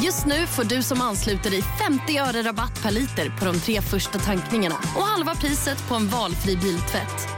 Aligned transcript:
Just 0.00 0.26
nu 0.26 0.46
får 0.46 0.64
du 0.64 0.82
som 0.82 1.00
ansluter 1.00 1.50
dig 1.50 1.62
50 1.62 2.18
öre 2.18 2.42
rabatt 2.42 2.82
per 2.82 2.90
liter 2.90 3.38
på 3.38 3.44
de 3.44 3.60
tre 3.60 3.80
första 3.80 4.18
tankningarna 4.18 4.74
och 4.96 5.02
halva 5.02 5.34
priset 5.34 5.88
på 5.88 5.94
en 5.94 6.08
valfri 6.08 6.56
biltvätt. 6.56 7.28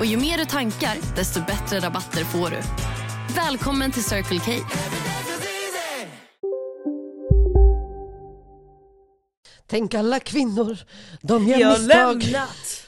Och 0.00 0.06
ju 0.06 0.16
mer 0.16 0.38
du 0.38 0.44
tankar, 0.44 0.96
desto 1.16 1.40
bättre 1.40 1.80
rabatter 1.80 2.24
får 2.24 2.50
du. 2.50 2.60
Välkommen 3.34 3.92
till 3.92 4.04
Circle 4.04 4.40
K. 4.40 4.52
Tänk 9.66 9.94
alla 9.94 10.20
kvinnor, 10.20 10.78
de 11.22 11.48
gör 11.48 11.58
jag 11.58 11.80
misstag. 11.80 12.22
lämnat. 12.22 12.82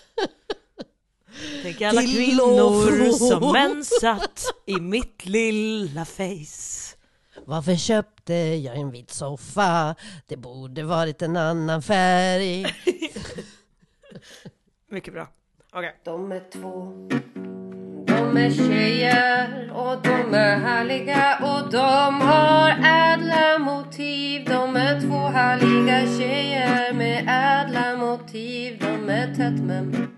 Tänk 1.62 1.82
alla 1.82 2.01
Till 2.01 2.15
kvinnor 2.15 3.12
som 3.12 3.52
mensat 3.52 4.45
i 4.66 4.80
mitt 4.80 5.27
lilla 5.27 6.05
face. 6.05 6.77
Varför 7.48 7.75
köpte 7.75 8.34
jag 8.34 8.77
en 8.77 8.91
vit 8.91 9.11
soffa? 9.11 9.95
Det 10.27 10.37
borde 10.37 10.83
varit 10.83 11.23
en 11.23 11.37
annan 11.37 11.83
färg. 11.83 12.65
Mycket 14.91 15.15
bra. 15.15 15.29
Okej. 15.73 16.01
De 16.05 16.33
är 16.33 16.43
två 16.52 16.93
De 18.07 18.37
är 18.37 18.51
tjejer 18.51 19.73
och 19.73 20.02
de 20.02 20.35
är 20.35 20.59
härliga 20.59 21.38
och 21.43 21.71
de 21.71 22.21
har 22.21 22.71
ädla 22.71 23.59
motiv 23.59 24.45
De 24.45 24.76
är 24.76 25.01
två 25.01 25.19
härliga 25.19 26.19
tjejer 26.19 26.93
med 26.93 27.24
ädla 27.29 27.96
motiv 27.96 28.79
De 28.80 29.09
är 29.09 29.35
tätt 29.35 29.63
men 29.63 30.09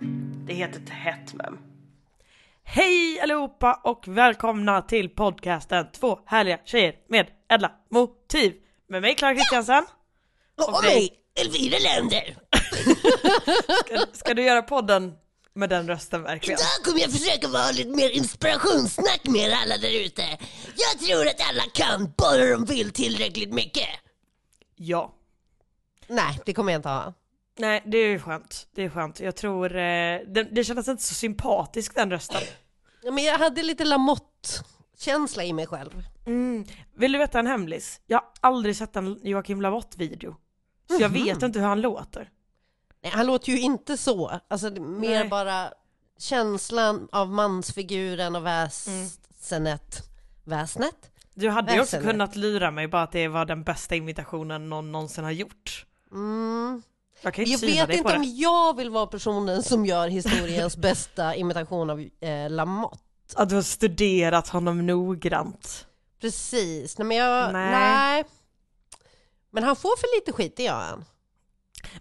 Det 0.47 0.55
heter 0.55 0.81
Tätt 0.81 1.35
Mem. 1.35 1.70
Hej 2.73 3.21
allihopa 3.21 3.81
och 3.85 4.09
välkomna 4.09 4.83
till 4.83 5.09
podcasten 5.09 5.87
Två 5.93 6.19
härliga 6.27 6.59
tjejer 6.65 6.95
med 7.09 7.27
ädla 7.49 7.73
motiv. 7.91 8.55
Med 8.89 9.03
mig 9.03 9.15
Klara 9.15 9.35
Kristiansen. 9.35 9.85
Och 10.69 10.85
mig, 10.85 11.11
Elvira 11.41 11.79
Länder. 11.79 12.37
Ska, 13.85 14.07
ska 14.13 14.35
du 14.35 14.43
göra 14.43 14.63
podden 14.63 15.13
med 15.55 15.71
den 15.71 15.89
rösten 15.89 16.23
verkligen? 16.23 16.59
Idag 16.61 16.85
kommer 16.85 17.01
jag 17.01 17.13
försöka 17.13 17.49
vara 17.49 17.71
lite 17.71 17.91
mer 17.91 18.11
inspirationssnack 18.11 19.21
med 19.25 19.41
er 19.41 19.55
alla 19.63 19.77
där 19.79 20.05
ute. 20.07 20.23
Jag 20.77 21.07
tror 21.07 21.27
att 21.27 21.49
alla 21.49 21.63
kan, 21.75 22.13
bara 22.19 22.47
de 22.47 22.65
vill 22.65 22.91
tillräckligt 22.91 23.53
mycket. 23.53 23.89
Ja. 24.77 25.15
Nej, 26.07 26.41
det 26.47 26.53
kommer 26.53 26.73
jag 26.73 26.79
inte 26.79 26.89
ha. 26.89 27.15
Nej, 27.59 27.83
det 27.87 27.99
är 27.99 28.19
skönt. 28.19 28.67
Det 28.75 28.85
är 28.85 28.89
skönt. 28.89 29.21
Jag 29.21 29.37
tror, 29.37 29.77
eh, 29.77 30.21
det, 30.27 30.49
det 30.51 30.65
kändes 30.65 30.89
inte 30.89 31.03
så 31.03 31.15
sympatisk 31.15 31.95
den 31.95 32.11
rösten. 32.11 32.43
Ja, 33.03 33.11
Men 33.11 33.25
jag 33.25 33.39
hade 33.39 33.63
lite 33.63 33.85
Lamotte-känsla 33.85 35.45
i 35.45 35.53
mig 35.53 35.67
själv. 35.67 36.05
Mm. 36.27 36.65
Vill 36.95 37.13
du 37.13 37.19
veta 37.19 37.39
en 37.39 37.47
hemlis? 37.47 38.01
Jag 38.07 38.19
har 38.19 38.29
aldrig 38.41 38.77
sett 38.77 38.97
en 38.97 39.21
Joakim 39.23 39.63
Lamotte-video. 39.63 40.37
Så 40.89 41.03
jag 41.03 41.09
vet 41.09 41.43
inte 41.43 41.59
hur 41.59 41.67
han 41.67 41.81
låter. 41.81 42.31
Nej, 43.03 43.13
han 43.13 43.27
låter 43.27 43.53
ju 43.53 43.61
inte 43.61 43.97
så. 43.97 44.41
Alltså 44.49 44.71
mer 44.71 45.21
Nej. 45.21 45.29
bara 45.29 45.73
känslan 46.19 47.09
av 47.13 47.29
mansfiguren 47.29 48.37
och 48.37 48.47
väsenet. 48.47 50.03
Väsnet? 50.45 51.11
Du 51.35 51.49
hade 51.49 51.75
ju 51.75 51.81
också 51.81 52.01
kunnat 52.01 52.37
lura 52.37 52.71
mig 52.71 52.89
bara 52.89 53.03
att 53.03 53.13
det 53.13 53.29
var 53.29 53.45
den 53.45 53.63
bästa 53.63 53.95
imitationen 53.97 54.69
någon 54.69 54.93
någonsin 54.93 55.25
har 55.25 55.31
gjort. 55.31 55.87
Mm. 56.13 56.83
Jag 57.23 57.39
Jag 57.39 57.59
vet 57.59 57.91
inte 57.91 58.17
om 58.17 58.25
jag 58.37 58.77
vill 58.77 58.91
vara 58.91 59.07
personen 59.07 59.63
som 59.63 59.87
gör 59.87 60.09
historiens 60.09 60.77
bästa 60.77 61.35
imitation 61.35 61.91
av 61.91 62.01
eh, 62.21 62.51
Lamotte. 62.51 62.99
Att 63.35 63.49
du 63.49 63.55
har 63.55 63.63
studerat 63.63 64.49
honom 64.49 64.87
noggrant. 64.87 65.87
Precis, 66.21 66.99
nej 66.99 67.07
men 67.07 67.17
jag, 67.17 67.53
Nej. 67.53 67.71
nej. 67.71 68.25
Men 69.51 69.65
han 69.65 69.77
får 69.77 69.97
för 69.97 70.17
lite 70.17 70.33
skit, 70.33 70.57
det 70.57 70.63
gör 70.63 70.81
han. 70.81 71.05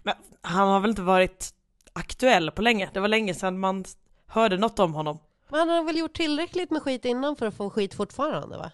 Men 0.02 0.14
han 0.42 0.68
har 0.68 0.80
väl 0.80 0.90
inte 0.90 1.02
varit 1.02 1.54
aktuell 1.92 2.50
på 2.50 2.62
länge? 2.62 2.90
Det 2.92 3.00
var 3.00 3.08
länge 3.08 3.34
sedan 3.34 3.60
man 3.60 3.84
hörde 4.26 4.56
något 4.56 4.78
om 4.78 4.94
honom. 4.94 5.18
Men 5.48 5.60
han 5.60 5.68
har 5.68 5.84
väl 5.84 5.98
gjort 5.98 6.16
tillräckligt 6.16 6.70
med 6.70 6.82
skit 6.82 7.04
innan 7.04 7.36
för 7.36 7.46
att 7.46 7.56
få 7.56 7.70
skit 7.70 7.94
fortfarande 7.94 8.58
va? 8.58 8.70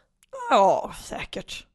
Ja, 0.51 0.95
säkert. 1.03 1.67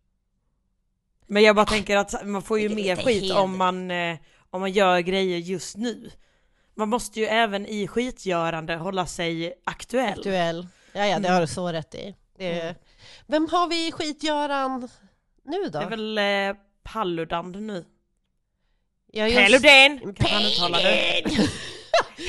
Men 1.28 1.44
jag 1.44 1.56
bara 1.56 1.66
tänker 1.66 1.98
att 1.98 2.26
man 2.26 2.42
får 2.42 2.60
ju 2.60 2.70
mer 2.70 2.96
skit 2.96 3.34
om 3.34 3.58
man, 3.58 3.92
eh, 3.92 4.18
om 4.52 4.62
man 4.62 4.72
gör 4.72 5.00
grejer 5.00 5.38
just 5.38 5.78
nu. 5.78 6.12
Man 6.76 6.90
måste 6.90 7.20
ju 7.20 7.26
även 7.26 7.66
i 7.66 7.88
skitgörande 7.88 8.76
hålla 8.76 9.06
sig 9.06 9.54
aktuell. 9.64 10.20
Aktuell. 10.20 10.68
Ja, 10.94 11.06
ja, 11.06 11.20
det 11.20 11.30
har 11.30 11.42
du 11.42 11.48
så 11.48 11.68
rätt 11.72 11.96
i. 11.96 12.16
Det 12.38 12.60
är... 12.60 12.76
Vem 13.28 13.48
har 13.52 13.68
vi 13.68 13.88
i 13.88 13.92
skitgöran 13.92 14.90
nu 15.44 15.64
då? 15.64 15.80
Det 15.80 15.86
är 15.86 15.90
väl 15.90 16.18
eh, 16.18 16.54
Paludan 16.84 17.52
nu. 17.68 17.86
Ja, 19.14 19.28
just- 19.28 19.64
Paludan! 19.64 20.00
Paludan! 20.16 20.74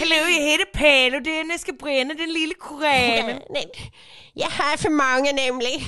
Hallå, 0.01 0.15
jag 0.15 0.31
heter 0.31 0.65
Paludan, 0.65 1.51
jag 1.51 1.61
ska 1.61 1.73
bränna 1.73 2.15
den 2.15 2.33
lilla 2.33 2.55
koranen. 2.59 3.43
Jag 4.33 4.49
har 4.51 4.77
för 4.77 4.91
många 4.91 5.33
nämligen. 5.33 5.81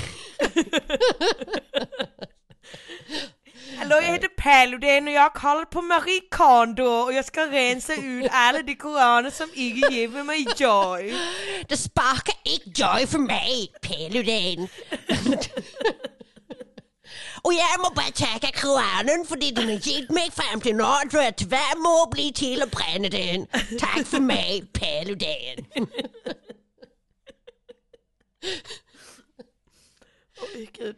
Hallå, 3.84 3.96
jag 4.02 4.12
heter 4.12 4.28
Paludan 4.28 5.08
och 5.08 5.14
jag 5.14 5.22
har 5.22 5.30
kollat 5.30 5.70
på 5.70 5.82
Marie 5.82 6.20
Kondo 6.30 6.84
och 6.84 7.12
jag 7.12 7.24
ska 7.24 7.46
rensa 7.46 7.94
ut 7.94 8.30
alla 8.30 8.62
de 8.62 8.74
koraner 8.74 9.30
som 9.30 9.50
inte 9.54 9.94
ger 9.94 10.24
mig 10.24 10.46
joy. 10.56 11.14
Det 11.68 11.76
sparkar 11.76 12.34
inte 12.44 12.82
joy 12.82 13.06
för 13.06 13.18
mig, 13.18 13.72
Paludan. 13.82 14.68
Och 17.42 17.54
jag 17.54 17.80
må 17.80 17.90
bara 17.94 18.06
tacka 18.06 18.60
koranen 18.60 19.26
för 19.26 19.36
den 19.36 19.68
har 19.68 19.88
gett 19.88 20.10
mig 20.10 20.30
fram 20.30 20.60
till 20.60 20.76
nu 20.76 20.84
så 21.10 21.16
jag 21.16 21.36
tyvärr 21.36 21.76
må 21.76 22.10
bli 22.10 22.32
till 22.32 22.62
att 22.62 22.70
bränna 22.70 23.08
den. 23.08 23.46
Tack 23.78 24.06
för 24.06 24.20
mig, 24.20 24.64
Paludan. 24.72 25.66
Oj, 30.54 30.70
gud. 30.72 30.96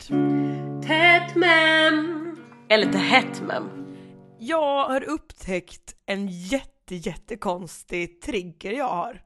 Tätt 0.87 1.37
men 1.37 2.46
Eller 2.69 2.93
till 2.93 3.01
Hetman. 3.01 3.97
Jag 4.39 4.89
har 4.89 5.05
upptäckt 5.05 5.97
en 6.07 6.29
jätte, 6.29 6.95
jättekonstig 6.95 8.21
trigger 8.21 8.73
jag 8.73 8.89
har. 8.89 9.23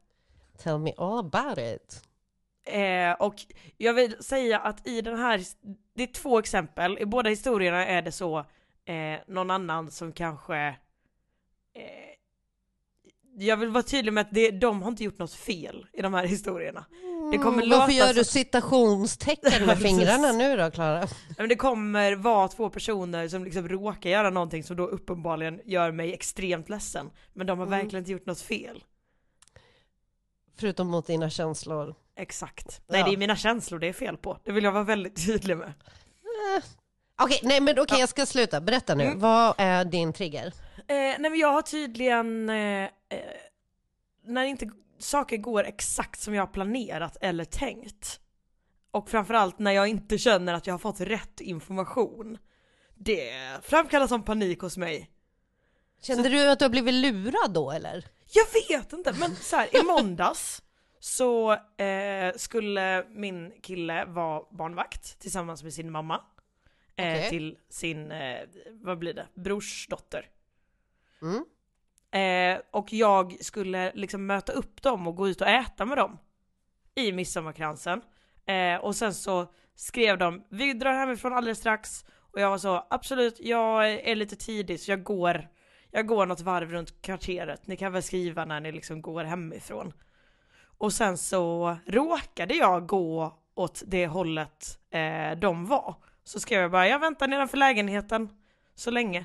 Tell 0.58 0.78
me 0.78 0.92
all 0.96 1.18
about 1.18 1.58
it. 1.58 2.02
Eh, 2.64 3.12
och 3.12 3.34
jag 3.76 3.94
vill 3.94 4.24
säga 4.24 4.58
att 4.58 4.86
i 4.86 5.00
den 5.00 5.18
här, 5.18 5.40
det 5.94 6.02
är 6.02 6.06
två 6.06 6.38
exempel, 6.38 6.98
i 6.98 7.06
båda 7.06 7.30
historierna 7.30 7.86
är 7.86 8.02
det 8.02 8.12
så 8.12 8.38
eh, 8.84 9.18
någon 9.26 9.50
annan 9.50 9.90
som 9.90 10.12
kanske 10.12 10.56
eh, 11.74 12.10
jag 13.38 13.56
vill 13.56 13.68
vara 13.68 13.82
tydlig 13.82 14.12
med 14.12 14.20
att 14.20 14.30
det, 14.30 14.50
de 14.50 14.82
har 14.82 14.90
inte 14.90 15.04
gjort 15.04 15.18
något 15.18 15.34
fel 15.34 15.86
i 15.92 16.02
de 16.02 16.14
här 16.14 16.26
historierna. 16.26 16.84
Det 17.30 17.38
kommer 17.38 17.62
Mm, 17.62 17.78
Varför 17.78 17.92
gör 17.92 18.14
du 18.14 18.24
citationstecken 18.24 19.66
med 19.66 19.78
fingrarna 19.82 20.32
nu 20.32 20.56
då, 20.56 20.70
Klara? 20.70 21.00
Ja, 21.00 21.06
Men 21.38 21.48
det 21.48 21.56
kommer 21.56 22.12
vara 22.16 22.48
två 22.48 22.70
personer 22.70 23.28
som 23.28 23.44
liksom 23.44 23.68
råkar 23.68 24.10
göra 24.10 24.30
någonting 24.30 24.64
som 24.64 24.76
då 24.76 24.86
uppenbarligen 24.86 25.60
gör 25.64 25.90
mig 25.92 26.14
extremt 26.14 26.68
ledsen. 26.68 27.10
Men 27.32 27.46
de 27.46 27.58
har 27.58 27.66
Mm. 27.66 27.78
verkligen 27.78 28.02
inte 28.02 28.12
gjort 28.12 28.26
något 28.26 28.40
fel. 28.40 28.84
Förutom 30.58 30.86
mot 30.88 31.06
dina 31.06 31.30
känslor. 31.30 31.94
Exakt. 32.16 32.80
Nej 32.88 33.00
Ja. 33.00 33.06
det 33.06 33.12
är 33.12 33.16
mina 33.16 33.36
känslor 33.36 33.78
det 33.78 33.86
är 33.88 33.92
fel 33.92 34.16
på. 34.16 34.38
Det 34.44 34.52
vill 34.52 34.64
jag 34.64 34.72
vara 34.72 34.84
väldigt 34.84 35.26
tydlig 35.26 35.56
med. 35.56 35.72
Okej, 37.22 37.40
nej 37.42 37.60
men 37.60 37.78
okej 37.78 38.00
jag 38.00 38.08
ska 38.08 38.26
sluta. 38.26 38.60
Berätta 38.60 38.94
nu. 38.94 39.04
Mm. 39.04 39.18
Vad 39.18 39.54
är 39.58 39.84
din 39.84 40.12
trigger? 40.12 40.46
Eh, 40.46 40.52
nej 40.88 41.20
men 41.20 41.38
jag 41.38 41.52
har 41.52 41.62
tydligen, 41.62 42.50
eh, 42.50 42.56
eh, 42.84 42.88
när 44.26 44.44
inte 44.44 44.70
saker 45.00 45.36
går 45.36 45.64
exakt 45.64 46.20
som 46.20 46.34
jag 46.34 46.42
har 46.42 46.52
planerat 46.52 47.16
eller 47.20 47.44
tänkt. 47.44 48.20
Och 48.90 49.10
framförallt 49.10 49.58
när 49.58 49.72
jag 49.72 49.88
inte 49.88 50.18
känner 50.18 50.54
att 50.54 50.66
jag 50.66 50.74
har 50.74 50.78
fått 50.78 51.00
rätt 51.00 51.40
information. 51.40 52.38
Det 52.94 53.32
framkallar 53.62 54.06
som 54.06 54.24
panik 54.24 54.60
hos 54.60 54.76
mig. 54.76 55.10
Kände 56.02 56.28
du 56.28 56.50
att 56.50 56.58
du 56.58 56.64
har 56.64 56.70
blivit 56.70 56.94
lurad 56.94 57.52
då 57.52 57.70
eller? 57.70 58.06
Jag 58.32 58.46
vet 58.68 58.92
inte, 58.92 59.12
men 59.12 59.36
så 59.36 59.56
här, 59.56 59.76
i 59.76 59.82
måndags 59.82 60.62
så 61.00 61.52
eh, 61.76 62.34
skulle 62.36 63.06
min 63.08 63.52
kille 63.62 64.04
vara 64.04 64.42
barnvakt 64.50 65.18
tillsammans 65.20 65.62
med 65.62 65.72
sin 65.72 65.90
mamma. 65.90 66.24
Eh, 66.96 67.14
Okej. 67.14 67.30
Till 67.30 67.58
sin, 67.68 68.12
eh, 68.12 68.40
vad 68.70 68.98
blir 68.98 69.14
det, 69.14 69.26
brorsdotter. 69.34 70.28
Mm. 71.22 71.44
Eh, 72.12 72.58
och 72.70 72.92
jag 72.92 73.44
skulle 73.44 73.92
liksom 73.94 74.26
möta 74.26 74.52
upp 74.52 74.82
dem 74.82 75.06
och 75.06 75.16
gå 75.16 75.28
ut 75.28 75.40
och 75.40 75.48
äta 75.48 75.84
med 75.84 75.98
dem 75.98 76.18
i 76.94 77.12
midsommarkransen. 77.12 78.02
Eh, 78.46 78.76
och 78.76 78.96
sen 78.96 79.14
så 79.14 79.46
skrev 79.74 80.18
de, 80.18 80.44
vi 80.48 80.72
drar 80.72 80.92
hemifrån 80.92 81.32
alldeles 81.32 81.58
strax. 81.58 82.04
Och 82.32 82.40
jag 82.40 82.50
var 82.50 82.58
så, 82.58 82.86
absolut, 82.90 83.40
jag 83.40 83.90
är 83.90 84.14
lite 84.14 84.36
tidig 84.36 84.80
så 84.80 84.90
jag 84.90 85.02
går, 85.02 85.48
jag 85.90 86.06
går 86.06 86.26
något 86.26 86.40
varv 86.40 86.70
runt 86.70 87.02
kvarteret. 87.02 87.66
Ni 87.66 87.76
kan 87.76 87.92
väl 87.92 88.02
skriva 88.02 88.44
när 88.44 88.60
ni 88.60 88.72
liksom 88.72 89.02
går 89.02 89.24
hemifrån. 89.24 89.92
Och 90.78 90.92
sen 90.92 91.18
så 91.18 91.76
råkade 91.86 92.54
jag 92.54 92.86
gå 92.86 93.38
åt 93.54 93.82
det 93.86 94.06
hållet 94.06 94.78
eh, 94.90 95.38
de 95.38 95.66
var. 95.66 95.94
Så 96.24 96.40
skrev 96.40 96.60
jag 96.60 96.70
bara, 96.70 96.88
jag 96.88 96.98
väntar 96.98 97.28
nedanför 97.28 97.56
lägenheten 97.56 98.28
så 98.74 98.90
länge. 98.90 99.24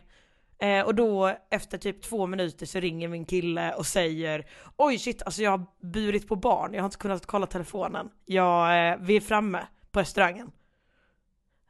Eh, 0.59 0.85
och 0.85 0.95
då 0.95 1.37
efter 1.49 1.77
typ 1.77 2.01
två 2.01 2.27
minuter 2.27 2.65
så 2.65 2.79
ringer 2.79 3.07
min 3.07 3.25
kille 3.25 3.73
och 3.73 3.85
säger 3.85 4.45
Oj 4.77 4.99
shit, 4.99 5.23
alltså 5.23 5.41
jag 5.41 5.51
har 5.51 5.65
burit 5.81 6.27
på 6.27 6.35
barn, 6.35 6.73
jag 6.73 6.81
har 6.81 6.85
inte 6.85 6.97
kunnat 6.97 7.25
kolla 7.25 7.47
telefonen. 7.47 8.09
Jag, 8.25 8.89
eh, 8.91 8.97
vi 9.01 9.15
är 9.15 9.21
framme 9.21 9.67
på 9.91 9.99
restaurangen. 9.99 10.51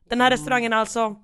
Den 0.10 0.22
här 0.22 0.32
restaurangen 0.32 0.74
är 0.74 0.78
alltså 0.78 1.16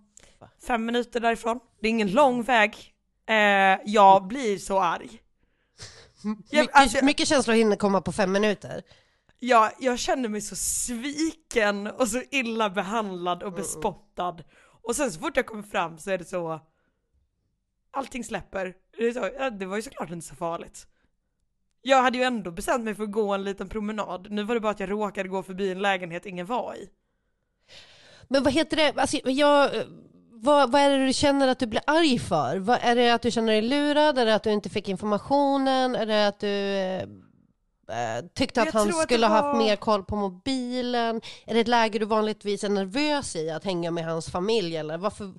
fem 0.67 0.85
minuter 0.85 1.19
därifrån. 1.19 1.59
Det 1.81 1.87
är 1.87 1.89
ingen 1.89 2.11
lång 2.11 2.43
väg. 2.43 2.93
Eh, 3.29 3.79
jag 3.85 4.27
blir 4.27 4.57
så 4.57 4.79
arg. 4.79 5.09
Jag, 6.23 6.61
Mycket, 6.61 6.75
alltså, 6.75 7.05
mycket 7.05 7.27
känslor 7.27 7.55
hinner 7.55 7.75
komma 7.75 8.01
på 8.01 8.11
fem 8.11 8.31
minuter. 8.31 8.83
jag, 9.39 9.71
jag 9.79 9.99
känner 9.99 10.29
mig 10.29 10.41
så 10.41 10.55
sviken 10.55 11.87
och 11.87 12.07
så 12.07 12.21
illa 12.31 12.69
behandlad 12.69 13.43
och 13.43 13.53
bespottad. 13.53 14.37
Och 14.83 14.95
sen 14.95 15.11
så 15.11 15.19
fort 15.19 15.37
jag 15.37 15.45
kommer 15.45 15.63
fram 15.63 15.97
så 15.97 16.11
är 16.11 16.17
det 16.17 16.25
så 16.25 16.59
Allting 17.91 18.23
släpper. 18.23 18.73
Det, 19.59 19.65
var 19.65 19.75
ju 19.75 19.81
såklart 19.81 20.09
inte 20.11 20.27
så 20.27 20.35
farligt. 20.35 20.87
Jag 21.81 22.01
hade 22.01 22.17
ju 22.17 22.23
ändå 22.23 22.51
bestämt 22.51 22.83
mig 22.83 22.95
för 22.95 23.03
att 23.03 23.11
gå 23.11 23.33
en 23.33 23.43
liten 23.43 23.69
promenad. 23.69 24.27
Nu 24.31 24.43
var 24.43 24.55
det 24.55 24.61
bara 24.61 24.71
att 24.71 24.79
jag 24.79 24.91
råkade 24.91 25.29
gå 25.29 25.43
förbi 25.43 25.71
en 25.71 25.81
lägenhet 25.81 26.25
ingen 26.25 26.45
var 26.45 26.75
i. 26.75 26.89
Men 28.27 28.43
vad 28.43 28.53
heter 28.53 28.77
det, 28.77 28.93
alltså, 29.01 29.17
jag, 29.29 29.69
vad, 30.31 30.71
vad 30.71 30.81
är 30.81 30.89
det 30.99 31.05
du 31.05 31.13
känner 31.13 31.47
att 31.47 31.59
du 31.59 31.67
blir 31.67 31.81
arg 31.87 32.19
för? 32.19 32.57
Vad, 32.57 32.79
är 32.81 32.95
det 32.95 33.09
att 33.13 33.21
du 33.21 33.31
känner 33.31 33.53
dig 33.53 33.61
lurad? 33.61 34.17
Är 34.17 34.25
det 34.25 34.35
att 34.35 34.43
du 34.43 34.51
inte 34.51 34.69
fick 34.69 34.89
informationen? 34.89 35.95
Är 35.95 36.05
det 36.05 36.27
att 36.27 36.39
du 36.39 36.47
eh, 36.47 37.01
eh, 38.17 38.25
tyckte 38.33 38.61
att 38.61 38.65
Jag 38.65 38.73
han 38.73 38.87
tror 38.87 38.99
att 38.99 39.03
skulle 39.05 39.27
det 39.27 39.33
ha 39.33 39.41
var- 39.41 39.47
haft 39.49 39.57
mer 39.57 39.75
koll 39.75 40.03
på 40.03 40.15
mobilen? 40.15 41.21
Är 41.45 41.53
det 41.53 41.59
ett 41.59 41.67
läge 41.67 41.99
du 41.99 42.05
vanligtvis 42.05 42.63
är 42.63 42.69
nervös 42.69 43.35
i, 43.35 43.49
att 43.49 43.63
hänga 43.63 43.91
med 43.91 44.05
hans 44.05 44.29
familj? 44.29 44.77
Eller 44.77 44.97
varför, 44.97 45.33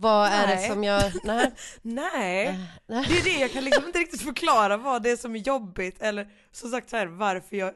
vad 0.00 0.28
är 0.28 0.46
det 0.46 0.54
Nej. 0.54 0.68
som 0.68 0.84
gör... 0.84 1.12
Nej. 1.24 1.52
Nej, 1.82 2.60
nej. 2.86 3.04
det 3.08 3.18
är 3.18 3.24
det 3.24 3.40
jag 3.40 3.52
kan 3.52 3.64
liksom 3.64 3.86
inte 3.86 3.98
riktigt 3.98 4.22
förklara 4.22 4.76
vad 4.76 5.02
det 5.02 5.10
är 5.10 5.16
som 5.16 5.34
är 5.36 5.40
jobbigt 5.40 6.02
eller 6.02 6.28
som 6.52 6.70
sagt 6.70 6.90
så 6.90 6.96
här 6.96 7.06
varför 7.06 7.56
jag, 7.56 7.72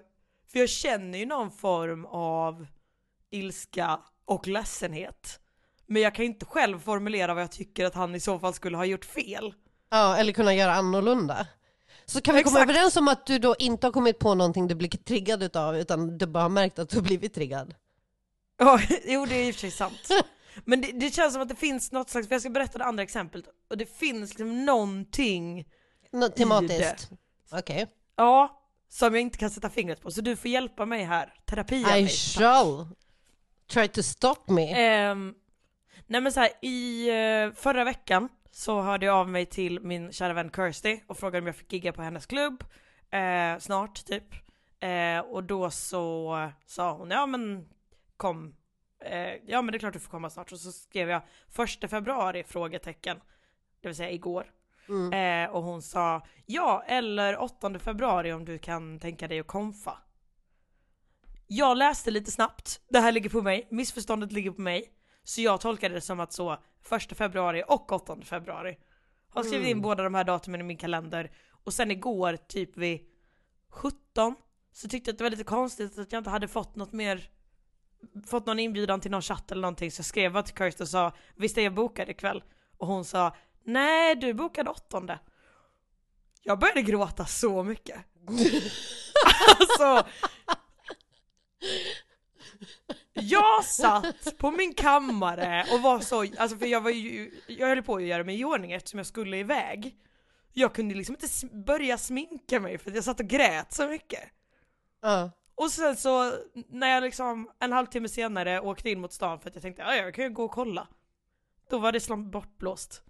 för 0.53 0.59
jag 0.59 0.69
känner 0.69 1.19
ju 1.19 1.27
någon 1.27 1.51
form 1.51 2.05
av 2.07 2.67
ilska 3.31 4.01
och 4.25 4.49
ledsenhet. 4.49 5.41
Men 5.87 6.03
jag 6.03 6.15
kan 6.15 6.25
inte 6.25 6.47
själv 6.47 6.81
formulera 6.81 7.35
vad 7.35 7.43
jag 7.43 7.53
tycker 7.53 7.85
att 7.85 7.95
han 7.95 8.15
i 8.15 8.21
så 8.21 8.39
fall 8.39 8.55
skulle 8.55 8.77
ha 8.77 8.85
gjort 8.85 9.05
fel. 9.05 9.55
Ja, 9.91 10.17
eller 10.17 10.33
kunna 10.33 10.55
göra 10.55 10.73
annorlunda. 10.75 11.47
Så 12.07 12.21
kan 12.21 12.35
vi 12.35 12.43
komma 12.43 12.59
Exakt. 12.59 12.71
överens 12.71 12.97
om 12.97 13.09
att 13.09 13.27
du 13.27 13.39
då 13.39 13.55
inte 13.59 13.87
har 13.87 13.93
kommit 13.93 14.19
på 14.19 14.35
någonting 14.35 14.69
du 14.69 14.75
blir 14.75 14.89
triggad 14.89 15.43
utav, 15.43 15.77
utan 15.77 16.19
du 16.19 16.27
bara 16.27 16.43
har 16.43 16.49
märkt 16.49 16.79
att 16.79 16.89
du 16.89 16.97
har 16.97 17.03
blivit 17.03 17.35
triggad? 17.35 17.75
Ja, 18.59 18.81
jo 19.05 19.27
det 19.27 19.35
är 19.35 19.49
i 19.49 19.51
och 19.51 19.55
för 19.55 19.61
sig 19.61 19.71
sant. 19.71 20.09
Men 20.65 20.81
det, 20.81 20.93
det 20.93 21.15
känns 21.15 21.33
som 21.33 21.43
att 21.43 21.49
det 21.49 21.55
finns 21.57 21.93
något 21.93 22.11
slags, 22.11 22.29
för 22.29 22.35
jag 22.35 22.41
ska 22.43 22.51
berätta 22.51 22.79
det 22.79 22.85
andra 22.85 23.03
exemplet, 23.03 23.45
och 23.71 23.79
det 23.79 23.87
finns 23.99 24.31
liksom 24.31 24.65
någonting, 24.65 25.69
Nå- 26.13 26.29
tematiskt? 26.29 27.11
Okej. 27.53 27.87
ja, 28.17 28.57
som 28.89 29.15
jag 29.15 29.21
inte 29.23 29.39
kan 29.39 29.51
sätta 29.51 29.71
fingret 29.71 30.01
på. 30.01 30.11
Så 30.11 30.21
du 30.21 30.37
får 30.37 30.51
hjälpa 30.51 30.87
mig 30.87 31.05
här, 31.05 31.35
terapia 31.47 31.99
I 31.99 32.03
mig. 32.03 32.09
shall 32.09 32.87
try 33.73 33.89
to 33.89 34.03
stop 34.03 34.37
me. 34.47 34.73
Ehm, 34.73 35.35
nej 36.07 36.21
men 36.21 36.33
så 36.33 36.41
här, 36.41 36.51
i 36.63 37.09
eh, 37.09 37.53
förra 37.55 37.85
veckan 37.85 38.29
så 38.53 38.81
hörde 38.83 39.07
jag 39.07 39.15
av 39.17 39.29
mig 39.29 39.47
till 39.47 39.81
min 39.81 40.13
kära 40.13 40.33
vän 40.33 40.51
Kirsty 40.57 41.01
och 41.07 41.19
frågade 41.19 41.39
om 41.39 41.47
jag 41.47 41.57
fick 41.57 41.73
gigga 41.73 41.93
på 41.93 42.03
hennes 42.03 42.27
klubb 42.27 42.65
eh, 43.11 43.59
snart 43.59 44.05
typ. 44.05 44.25
Eh, 44.81 45.19
och 45.21 45.45
då 45.45 45.71
så 45.71 46.37
sa 46.67 46.93
hon 46.93 47.11
ja 47.11 47.27
men 47.27 47.69
kom, 48.17 48.55
eh, 49.01 49.35
ja 49.47 49.63
men 49.63 49.73
det 49.73 49.77
är 49.77 49.79
klart 49.79 49.93
du 49.93 50.01
får 50.01 50.11
komma 50.11 50.31
snart. 50.31 50.53
Och 50.53 50.61
så 50.61 50.73
skrev 50.73 51.11
jag 51.11 51.23
första 51.49 51.89
februari 51.89 52.45
frågetecken, 52.45 53.21
det 53.81 53.89
vill 53.89 53.97
säga 53.97 54.11
igår. 54.11 54.53
Mm. 54.89 55.13
Eh, 55.13 55.55
och 55.55 55.63
hon 55.63 55.83
sa 55.83 56.27
ja 56.47 56.83
eller 56.87 57.43
8 57.43 57.79
februari 57.79 58.33
om 58.33 58.45
du 58.45 58.59
kan 58.59 58.99
tänka 58.99 59.29
dig 59.29 59.41
att 59.41 59.47
konfa. 59.47 59.99
Jag 61.47 61.77
läste 61.77 62.11
lite 62.11 62.31
snabbt, 62.31 62.81
det 62.89 63.01
här 63.01 63.13
ligger 63.13 63.31
på 63.31 63.43
mig, 63.43 63.69
missförståndet 63.71 64.33
ligger 64.33 64.51
på 64.51 64.61
mig. 64.61 64.85
Så 65.25 65.41
jag 65.41 65.61
tolkade 65.61 65.95
det 65.95 66.01
som 66.01 66.21
att 66.21 66.33
så 66.33 66.59
1 66.91 67.17
februari 67.17 67.63
och 67.69 67.93
8 67.93 68.17
februari. 68.23 68.79
Har 69.29 69.43
skrivit 69.43 69.69
in 69.69 69.81
båda 69.81 70.03
de 70.03 70.15
här 70.15 70.25
datumen 70.25 70.61
i 70.61 70.65
min 70.65 70.77
kalender. 70.77 71.31
Och 71.65 71.73
sen 71.73 71.91
igår 71.91 72.37
typ 72.37 72.77
vid 72.77 73.01
17 73.69 74.35
så 74.73 74.89
tyckte 74.89 75.09
jag 75.09 75.15
att 75.15 75.19
det 75.19 75.25
var 75.25 75.31
lite 75.31 75.45
konstigt 75.45 75.99
att 75.99 76.13
jag 76.13 76.21
inte 76.21 76.31
hade 76.31 76.49
fått 76.49 76.77
något 76.77 76.93
mer 76.93 77.31
Fått 78.27 78.47
någon 78.47 78.59
inbjudan 78.59 79.01
till 79.01 79.11
någon 79.11 79.23
chatt 79.23 79.53
eller 79.53 79.63
någonting 79.63 79.91
så 79.91 80.01
jag 80.01 80.07
skrev 80.07 80.33
bara 80.33 80.43
till 80.43 80.57
Kirsten 80.57 80.85
och 80.85 80.89
sa 80.89 81.13
Visst 81.37 81.59
är 81.59 81.63
jag 81.63 81.75
bokad 81.75 82.09
ikväll? 82.09 82.43
Och 82.79 82.87
hon 82.87 83.05
sa 83.05 83.37
Nej 83.65 84.17
du 84.17 84.35
bokade 84.35 84.71
åttonde 84.71 85.19
Jag 86.43 86.59
började 86.59 86.83
gråta 86.83 87.27
så 87.27 87.63
mycket 87.63 87.97
Alltså 89.59 90.09
Jag 93.13 93.65
satt 93.65 94.39
på 94.39 94.51
min 94.51 94.75
kammare 94.75 95.67
och 95.73 95.83
var 95.83 96.01
så, 96.01 96.21
alltså 96.39 96.57
för 96.57 96.67
jag 96.67 96.81
var 96.81 96.91
ju, 96.91 97.31
jag 97.47 97.69
höll 97.69 97.83
på 97.83 97.97
att 97.97 98.03
göra 98.03 98.25
mig 98.25 98.41
i 98.41 98.45
ordning 98.45 98.73
eftersom 98.73 98.99
jag 98.99 99.07
skulle 99.07 99.37
iväg. 99.37 99.97
Jag 100.53 100.75
kunde 100.75 100.95
liksom 100.95 101.17
inte 101.23 101.57
börja 101.57 101.99
sminka 101.99 102.61
mig 102.61 102.79
för 102.79 102.91
att 102.91 102.95
jag 102.95 103.05
satt 103.05 103.21
och 103.21 103.27
grät 103.27 103.73
så 103.73 103.87
mycket. 103.89 104.21
Ja. 105.03 105.31
Och 105.61 105.71
sen 105.71 105.97
så, 105.97 106.33
när 106.69 106.89
jag 106.89 107.03
liksom 107.03 107.51
en 107.59 107.73
halvtimme 107.73 108.09
senare 108.09 108.61
åkte 108.61 108.91
in 108.91 109.01
mot 109.01 109.13
stan 109.13 109.41
för 109.41 109.49
att 109.49 109.55
jag 109.55 109.63
tänkte 109.63 109.83
ja 109.83 109.95
jag 109.95 110.15
kan 110.15 110.25
ju 110.25 110.31
gå 110.31 110.45
och 110.45 110.51
kolla. 110.51 110.89
Då 111.71 111.79
var 111.79 111.93
det 111.93 112.01
slam 112.01 112.31
bortblåst. 112.31 113.03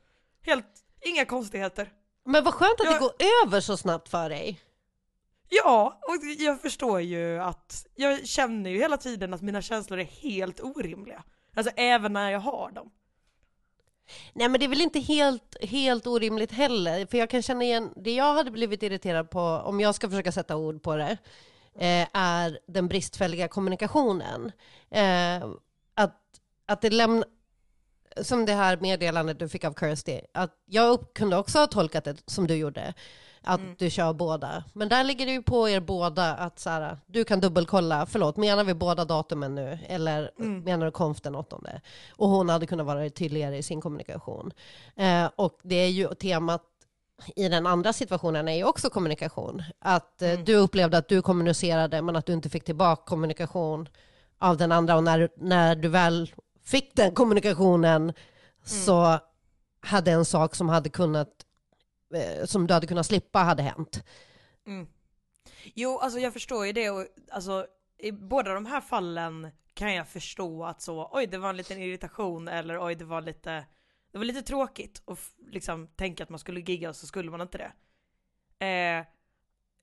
Helt, 0.43 0.67
inga 1.01 1.25
konstigheter. 1.25 1.93
Men 2.25 2.45
vad 2.45 2.55
skönt 2.55 2.81
att 2.81 2.87
det 2.87 2.93
Jag- 2.93 3.01
går 3.01 3.13
över 3.47 3.61
så 3.61 3.77
snabbt 3.77 4.09
för 4.09 4.29
dig. 4.31 4.61
Ja, 5.49 6.01
och 6.03 6.17
jag 6.39 6.61
förstår 6.61 7.01
ju 7.01 7.39
att, 7.39 7.87
jag 7.95 8.27
känner 8.29 8.71
ju 8.71 8.79
hela 8.79 8.97
tiden 8.97 9.35
att 9.35 9.43
mina 9.43 9.63
känslor 9.63 9.99
är 9.99 10.05
helt 10.05 10.61
orimliga. 10.61 11.23
Alltså 11.57 11.73
även 11.77 12.13
när 12.13 12.31
jag 12.31 12.41
har 12.41 12.71
dem. 12.71 12.91
Nej 14.33 14.49
men 14.49 14.61
det 14.61 14.67
är 14.67 14.69
väl 14.69 14.81
inte 14.81 15.01
helt, 15.01 15.57
helt 15.65 16.07
orimligt 16.07 16.53
heller, 16.53 17.07
för 17.07 17.19
jag 17.19 17.31
kan 17.31 17.43
känna 17.43 17.65
igen, 17.65 17.93
det 17.97 18.15
jag 18.15 18.35
hade 18.35 18.51
blivit 18.51 18.83
irriterad 18.83 19.31
på, 19.31 19.41
om 19.41 19.81
jag 19.81 19.95
ska 19.95 20.09
försöka 20.11 20.33
sätta 20.33 20.57
ord 20.57 20.83
på 20.83 20.97
det, 20.97 21.19
eh, 21.81 22.07
är 22.13 22.59
den 22.67 22.89
bristfälliga 22.89 23.49
kommunikationen. 23.49 24.53
Eh, 24.91 25.49
att, 25.95 26.17
att 26.67 26.81
det 26.81 26.91
lämnar, 26.91 27.29
som 28.23 28.47
det 28.47 28.53
här 28.53 28.77
meddelandet 28.77 29.39
du 29.39 29.49
fick 29.49 29.65
av 29.65 29.75
Kirsty, 29.75 30.21
att 30.33 30.55
jag 30.67 31.15
kunde 31.15 31.37
också 31.37 31.59
ha 31.59 31.67
tolkat 31.67 32.05
det 32.05 32.23
som 32.27 32.47
du 32.47 32.55
gjorde, 32.55 32.95
att 33.43 33.61
du 33.79 33.91
kör 33.91 34.13
båda. 34.13 34.65
Men 34.73 34.89
där 34.89 35.05
ligger 35.05 35.27
det 35.27 35.33
ju 35.33 35.43
på 35.43 35.69
er 35.69 35.81
båda 35.81 36.35
att 36.35 36.59
så 36.59 36.71
här, 36.71 36.99
du 37.07 37.25
kan 37.25 37.41
dubbelkolla, 37.41 38.07
förlåt, 38.07 38.37
menar 38.37 38.65
vi 38.65 38.75
båda 38.75 39.05
datumen 39.05 39.55
nu? 39.55 39.79
Eller 39.87 40.31
menar 40.65 40.87
du 40.87 40.93
konf 40.93 41.21
den 41.21 41.35
åttonde? 41.35 41.81
Och 42.11 42.29
hon 42.29 42.49
hade 42.49 42.67
kunnat 42.67 42.87
vara 42.87 43.11
tydligare 43.11 43.57
i 43.57 43.63
sin 43.63 43.81
kommunikation. 43.81 44.53
Eh, 44.97 45.31
och 45.37 45.59
det 45.63 45.75
är 45.75 45.89
ju 45.89 46.15
temat 46.15 46.63
i 47.37 47.49
den 47.49 47.67
andra 47.67 47.93
situationen 47.93 48.49
är 48.49 48.57
ju 48.57 48.65
också 48.65 48.91
kommunikation. 48.91 49.63
Att 49.79 50.23
eh, 50.23 50.39
du 50.39 50.57
upplevde 50.57 50.99
att 50.99 51.09
du 51.09 51.23
kommunicerade 51.23 52.03
men 52.03 52.17
att 52.17 52.27
du 52.27 52.33
inte 52.33 52.51
fick 52.51 52.65
tillbaka 52.65 53.03
kommunikation 53.07 53.89
av 54.39 54.57
den 54.57 54.73
andra 54.73 54.97
och 54.97 55.05
när, 55.05 55.29
när 55.37 55.77
du 55.77 55.89
väl 55.89 56.35
fick 56.65 56.97
den 56.97 57.15
kommunikationen 57.15 58.13
så 58.65 59.19
hade 59.81 60.11
en 60.11 60.25
sak 60.25 60.55
som 60.55 60.69
hade 60.69 60.89
kunnat 60.89 61.29
eh, 62.15 62.45
som 62.45 62.67
du 62.67 62.75
hade 62.75 62.87
kunnat 62.87 63.07
slippa 63.07 63.39
hade 63.39 63.63
hänt. 63.63 64.05
Jo, 65.75 65.99
alltså 65.99 66.19
jag 66.19 66.33
förstår 66.33 66.67
ju 66.67 66.73
det 66.73 66.91
och 66.91 67.07
alltså 67.31 67.67
i 67.99 68.13
båda 68.13 68.55
de 68.55 68.67
här 68.67 68.81
fallen 68.81 69.51
kan 69.75 69.95
jag 69.95 70.09
förstå 70.09 70.65
att 70.65 70.83
så, 70.83 71.11
oj 71.13 71.27
det 71.27 71.39
var 71.39 71.51
en 71.51 71.57
liten 71.57 71.79
irritation 71.79 72.49
eller 72.49 72.85
oj 72.85 72.95
det 72.95 73.05
var 73.05 73.21
lite, 73.21 73.65
det 74.13 74.19
var 74.19 74.25
lite 74.25 74.43
tråkigt 74.43 75.03
att 75.07 75.19
liksom 75.51 75.89
tänka 75.89 76.23
att 76.23 76.31
man 76.31 76.39
skulle 76.39 76.61
gigga 76.61 76.89
och 76.89 76.97
så 76.97 77.07
skulle 77.07 77.31
man 77.31 77.41
inte 77.41 77.59
det. 77.59 77.73
Eh, 78.67 79.07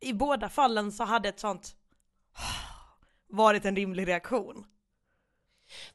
I 0.10 0.14
båda 0.14 0.50
fallen 0.50 0.92
så 0.92 1.04
hade 1.04 1.30
ett 1.30 1.40
sånt 1.40 1.76
varit 3.28 3.66
en 3.66 3.76
rimlig 3.76 4.08
reaktion. 4.08 4.66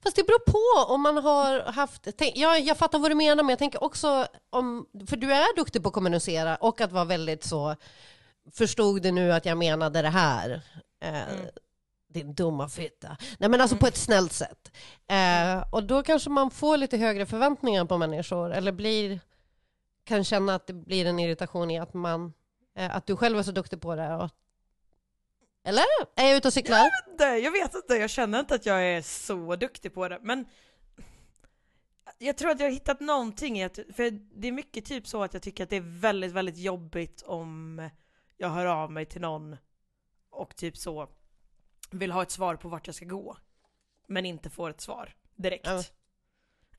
Fast 0.02 0.16
det 0.16 0.26
beror 0.26 0.52
på 0.52 0.92
om 0.92 1.02
man 1.02 1.16
har 1.16 1.72
haft... 1.72 2.08
Tänk, 2.16 2.36
ja, 2.36 2.58
jag 2.58 2.78
fattar 2.78 2.98
vad 2.98 3.10
du 3.10 3.14
menar, 3.14 3.42
men 3.42 3.48
jag 3.50 3.58
tänker 3.58 3.84
också 3.84 4.26
om... 4.50 4.86
För 5.06 5.16
du 5.16 5.32
är 5.32 5.56
duktig 5.56 5.82
på 5.82 5.88
att 5.88 5.94
kommunicera 5.94 6.56
och 6.56 6.80
att 6.80 6.92
vara 6.92 7.04
väldigt 7.04 7.44
så... 7.44 7.76
Förstod 8.52 9.02
du 9.02 9.12
nu 9.12 9.32
att 9.32 9.46
jag 9.46 9.58
menade 9.58 10.02
det 10.02 10.08
här? 10.08 10.62
Eh, 11.00 11.22
Din 12.12 12.34
dumma 12.34 12.68
fitta. 12.68 13.16
Nej 13.38 13.50
men 13.50 13.60
alltså 13.60 13.76
på 13.76 13.86
ett 13.86 13.96
snällt 13.96 14.32
sätt. 14.32 14.72
Eh, 15.08 15.64
och 15.70 15.84
då 15.84 16.02
kanske 16.02 16.30
man 16.30 16.50
får 16.50 16.76
lite 16.76 16.96
högre 16.96 17.26
förväntningar 17.26 17.84
på 17.84 17.98
människor, 17.98 18.52
eller 18.52 18.72
blir... 18.72 19.20
Kan 20.04 20.24
känna 20.24 20.54
att 20.54 20.66
det 20.66 20.72
blir 20.72 21.06
en 21.06 21.18
irritation 21.18 21.70
i 21.70 21.78
att 21.78 21.94
man... 21.94 22.32
Eh, 22.76 22.96
att 22.96 23.06
du 23.06 23.16
själv 23.16 23.38
är 23.38 23.42
så 23.42 23.52
duktig 23.52 23.80
på 23.80 23.94
det. 23.94 24.14
Och, 24.14 24.30
eller? 25.64 25.84
Är 26.16 26.26
jag 26.26 26.36
ute 26.36 26.48
och 26.48 26.54
cyklar? 26.54 27.18
Det, 27.18 27.38
jag 27.38 27.52
vet 27.52 27.74
inte, 27.74 27.94
jag 27.94 28.10
känner 28.10 28.40
inte 28.40 28.54
att 28.54 28.66
jag 28.66 28.84
är 28.84 29.02
så 29.02 29.56
duktig 29.56 29.94
på 29.94 30.08
det, 30.08 30.18
men 30.22 30.46
jag 32.18 32.36
tror 32.36 32.50
att 32.50 32.60
jag 32.60 32.66
har 32.66 32.72
hittat 32.72 33.00
någonting 33.00 33.58
i 33.58 33.64
att, 33.64 33.78
för 33.96 34.10
det 34.40 34.48
är 34.48 34.52
mycket 34.52 34.84
typ 34.84 35.06
så 35.06 35.22
att 35.22 35.34
jag 35.34 35.42
tycker 35.42 35.64
att 35.64 35.70
det 35.70 35.76
är 35.76 36.00
väldigt, 36.00 36.32
väldigt 36.32 36.58
jobbigt 36.58 37.22
om 37.22 37.90
jag 38.36 38.48
hör 38.48 38.66
av 38.66 38.92
mig 38.92 39.06
till 39.06 39.20
någon 39.20 39.56
och 40.30 40.56
typ 40.56 40.76
så 40.76 41.08
vill 41.92 42.12
ha 42.12 42.22
ett 42.22 42.30
svar 42.30 42.56
på 42.56 42.68
vart 42.68 42.86
jag 42.86 42.96
ska 42.96 43.04
gå, 43.04 43.36
men 44.06 44.26
inte 44.26 44.50
får 44.50 44.70
ett 44.70 44.80
svar 44.80 45.14
direkt. 45.36 45.66
Ja. 45.66 45.82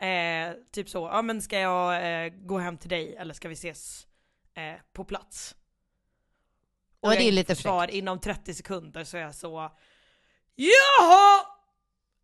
Eh, 0.07 0.53
typ 0.71 0.89
så, 0.89 0.99
ja 0.99 1.21
men 1.21 1.41
ska 1.41 1.59
jag 1.59 2.25
eh, 2.25 2.33
gå 2.33 2.57
hem 2.57 2.77
till 2.77 2.89
dig 2.89 3.15
eller 3.15 3.33
ska 3.33 3.47
vi 3.47 3.53
ses 3.53 4.07
eh, 4.53 4.75
på 4.93 5.05
plats? 5.05 5.55
Ja, 7.01 7.09
Och 7.09 7.15
det 7.15 7.27
är 7.27 7.31
lite 7.31 7.55
svar 7.55 7.87
inom 7.87 8.19
30 8.19 8.53
sekunder 8.53 9.03
så 9.03 9.17
är 9.17 9.21
jag 9.21 9.35
så 9.35 9.71
Jaha! 10.55 11.45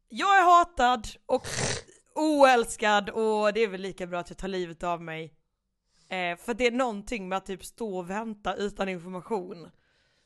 Jag 0.09 0.37
är 0.37 0.43
hatad 0.43 1.07
och 1.25 1.47
oälskad 2.15 3.09
och 3.09 3.53
det 3.53 3.59
är 3.59 3.67
väl 3.67 3.81
lika 3.81 4.07
bra 4.07 4.19
att 4.19 4.29
jag 4.29 4.37
tar 4.37 4.47
livet 4.47 4.83
av 4.83 5.01
mig. 5.01 5.33
Eh, 6.09 6.37
för 6.37 6.53
det 6.53 6.67
är 6.67 6.71
någonting 6.71 7.29
med 7.29 7.37
att 7.37 7.45
typ 7.45 7.65
stå 7.65 7.97
och 7.97 8.09
vänta 8.09 8.55
utan 8.55 8.89
information 8.89 9.71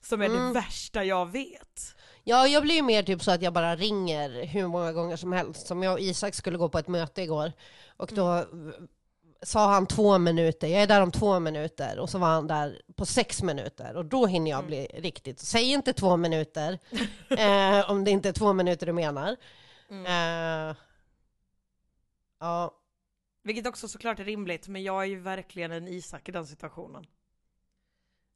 som 0.03 0.21
är 0.21 0.25
Mm. 0.25 0.47
det 0.47 0.53
värsta 0.53 1.03
jag 1.03 1.31
vet. 1.31 1.95
Ja, 2.23 2.47
jag 2.47 2.63
blir 2.63 2.75
ju 2.75 2.81
mer 2.81 3.03
typ 3.03 3.23
så 3.23 3.31
att 3.31 3.41
jag 3.41 3.53
bara 3.53 3.75
ringer 3.75 4.45
hur 4.45 4.67
många 4.67 4.93
gånger 4.93 5.15
som 5.15 5.31
helst. 5.31 5.67
Som 5.67 5.83
jag 5.83 5.93
och 5.93 5.99
Isak 5.99 6.33
skulle 6.35 6.57
gå 6.57 6.69
på 6.69 6.77
ett 6.79 6.87
möte 6.87 7.21
igår. 7.21 7.51
Och 7.97 8.11
då 8.15 8.25
Mm. 8.27 8.87
sa 9.41 9.67
han 9.73 9.87
två 9.87 10.17
minuter, 10.17 10.67
jag 10.67 10.81
är 10.81 10.87
där 10.87 11.01
om 11.01 11.11
två 11.11 11.39
minuter. 11.39 11.99
Och 11.99 12.09
så 12.09 12.17
var 12.17 12.27
han 12.27 12.47
där 12.47 12.81
på 12.95 13.05
sex 13.05 13.43
minuter. 13.43 13.95
Och 13.95 14.05
då 14.05 14.25
hinner 14.25 14.51
jag 14.51 14.57
Mm. 14.59 14.67
bli 14.67 14.85
riktigt... 14.85 15.39
Säg 15.39 15.71
inte 15.71 15.93
två 15.93 16.17
minuter, 16.17 16.79
eh, 17.29 17.89
om 17.91 18.03
det 18.03 18.11
inte 18.11 18.29
är 18.29 18.33
två 18.33 18.53
minuter 18.53 18.85
du 18.85 18.93
menar. 18.93 19.35
Mm. 19.89 20.05
Eh, 20.69 20.75
ja, 22.39 22.79
Vilket 23.43 23.67
också 23.67 23.87
såklart 23.87 24.19
är 24.19 24.23
rimligt, 24.23 24.67
men 24.67 24.83
jag 24.83 25.01
är 25.01 25.07
ju 25.07 25.19
verkligen 25.19 25.71
en 25.71 25.87
Isak 25.87 26.29
i 26.29 26.31
den 26.31 26.47
situationen. 26.47 27.05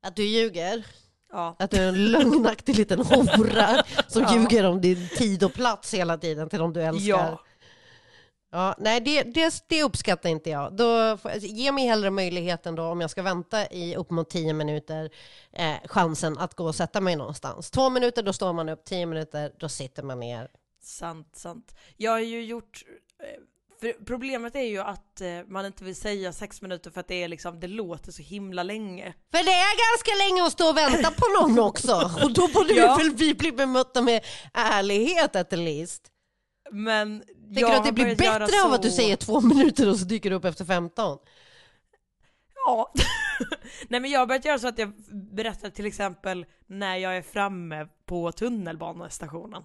att 0.02 0.16
du 0.16 0.24
ljuger. 0.24 0.86
Ja. 1.32 1.56
Att 1.60 1.72
du 1.72 1.78
är 1.78 1.88
en 1.88 2.12
lögnaktig 2.12 2.76
liten 2.76 3.00
hora 3.00 3.84
som 4.08 4.22
Ja. 4.28 4.36
ljuger 4.36 4.64
om 4.64 4.82
din 4.82 5.10
tid 5.18 5.44
och 5.44 5.54
plats 5.54 5.94
hela 5.94 6.18
tiden 6.18 6.50
till 6.50 6.60
de 6.60 6.74
du 6.74 6.82
älskar. 6.84 7.08
Ja. 7.08 7.44
Ja, 8.52 8.76
nej, 8.78 9.02
det, 9.02 9.24
det, 9.24 9.64
det 9.68 9.84
uppskattar 9.84 10.30
inte 10.30 10.50
jag. 10.50 10.74
Då 10.76 11.00
alltså, 11.00 11.40
ge 11.40 11.72
mig 11.72 11.88
hellre 11.88 12.10
möjligheten 12.10 12.76
då, 12.76 12.84
om 12.84 13.02
jag 13.02 13.10
ska 13.10 13.22
vänta 13.22 13.68
i 13.68 13.96
upp 13.96 14.10
mot 14.10 14.30
tio 14.30 14.54
minuter, 14.54 15.10
eh, 15.54 15.76
chansen 15.86 16.38
att 16.38 16.54
gå 16.54 16.66
och 16.66 16.76
sätta 16.76 17.02
mig 17.02 17.16
någonstans. 17.16 17.72
Två 17.72 17.90
minuter, 17.90 18.24
då 18.24 18.34
står 18.34 18.54
man 18.54 18.70
upp. 18.70 18.86
Tio 18.86 19.06
minuter, 19.06 19.52
då 19.60 19.70
sitter 19.70 20.04
man 20.04 20.20
ner. 20.20 20.48
Sant, 20.82 21.36
sant. 21.36 21.76
Jag 21.98 22.12
har 22.12 22.20
ju 22.20 22.46
gjort... 22.46 22.84
För 23.80 24.06
problemet 24.06 24.56
är 24.56 24.62
ju 24.62 24.80
att 24.80 25.22
eh, 25.22 25.28
man 25.48 25.66
inte 25.66 25.84
vill 25.84 25.96
säga 25.96 26.34
sex 26.34 26.62
minuter 26.62 26.92
för 26.92 27.00
att 27.00 27.08
det 27.08 27.24
är 27.24 27.28
liksom, 27.28 27.60
det 27.60 27.68
låter 27.68 28.12
så 28.12 28.22
himla 28.22 28.64
länge. 28.64 29.14
För 29.32 29.44
det 29.44 29.52
är 29.52 29.94
ganska 29.94 30.24
länge 30.26 30.44
att 30.48 30.52
stå 30.52 30.70
och 30.70 30.78
vänta 30.78 31.12
på 31.12 31.26
någon 31.42 31.60
också. 31.70 32.12
Och 32.24 32.34
då 32.34 32.48
borde 32.48 32.74
Ja. 32.74 32.98
vi 33.02 33.10
vi 33.10 33.34
bli 33.34 33.52
bemötta 33.52 34.02
med 34.02 34.26
ärlighet 34.54 35.36
at 35.36 35.52
least. 35.52 36.12
Men 36.72 37.24
Tänker 37.54 37.62
du 37.72 37.76
att 37.76 37.86
det 37.86 37.92
blir 37.92 38.16
bättre 38.16 38.62
av 38.66 38.74
att 38.74 38.82
du 38.82 38.92
säger 38.92 39.16
två 39.16 39.42
minuter 39.42 39.90
och 39.90 39.98
så 39.98 40.06
dyker 40.06 40.30
du 40.30 40.36
upp 40.36 40.46
efter 40.46 40.66
15? 40.66 41.18
Ja. 42.66 42.94
Nej 43.88 44.00
men 44.00 44.12
jag 44.12 44.20
har 44.20 44.26
börjat 44.28 44.46
göra 44.46 44.60
så 44.60 44.68
att 44.68 44.78
jag 44.80 44.94
berättar 45.34 45.70
till 45.70 45.86
exempel 45.86 46.46
när 46.68 46.98
jag 46.98 47.18
är 47.18 47.22
framme 47.22 47.88
på 48.06 48.32
tunnelbanestationen. 48.32 49.64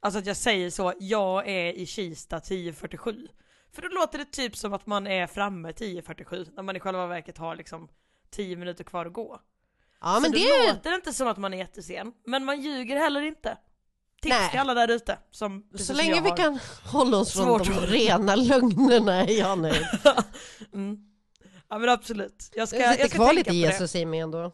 Alltså 0.00 0.18
att 0.18 0.26
jag 0.26 0.36
säger 0.36 0.70
så, 0.70 0.92
jag 1.00 1.48
är 1.48 1.72
i 1.72 1.86
Kista 1.86 2.38
10.47. 2.38 3.28
För 3.72 3.82
då 3.82 3.88
låter 3.88 4.18
det 4.18 4.24
typ 4.24 4.56
som 4.56 4.72
att 4.72 4.86
man 4.86 5.06
är 5.06 5.26
framme 5.26 5.70
10.47 5.70 6.48
när 6.56 6.62
man 6.62 6.76
i 6.76 6.80
själva 6.80 7.06
verket 7.06 7.38
har 7.38 7.56
liksom 7.56 7.88
10 8.30 8.56
minuter 8.56 8.84
kvar 8.84 9.06
att 9.06 9.12
gå. 9.12 9.40
Ja, 10.00 10.14
så 10.14 10.20
men 10.20 10.32
då 10.32 10.38
det... 10.38 10.72
låter 10.72 10.90
det 10.90 10.96
inte 10.96 11.12
som 11.12 11.28
att 11.28 11.38
man 11.38 11.54
är 11.54 11.58
jättesen, 11.58 12.12
men 12.26 12.44
man 12.44 12.60
ljuger 12.60 12.96
heller 12.96 13.22
inte. 13.22 13.58
Tips 14.22 14.36
Nej. 14.36 14.50
till 14.50 14.58
alla 14.60 14.74
där 14.74 14.88
ute 14.90 15.18
som 15.30 15.68
Så 15.74 15.84
som 15.84 15.96
länge 15.96 16.14
jag 16.14 16.22
vi 16.22 16.28
har. 16.28 16.36
kan 16.36 16.58
hålla 16.84 17.16
oss 17.16 17.32
från 17.32 17.58
de 17.58 17.64
rena 17.70 18.36
lögnerna 18.36 19.14
är 19.24 19.38
jag 19.38 19.58
nöjd. 19.58 19.86
mm. 20.74 20.98
Ja 21.68 21.78
men 21.78 21.88
absolut. 21.88 22.50
Jag 22.54 22.68
ska, 22.68 22.78
Det 22.78 22.84
jag 22.84 22.94
sitter 22.94 23.08
ska 23.08 23.16
kvar 23.16 23.26
tänka 23.26 23.38
lite 23.38 23.50
på 23.50 23.54
Jesus 23.54 23.94
i 23.94 24.04
mig 24.06 24.20
ändå. 24.20 24.42
det. 24.42 24.50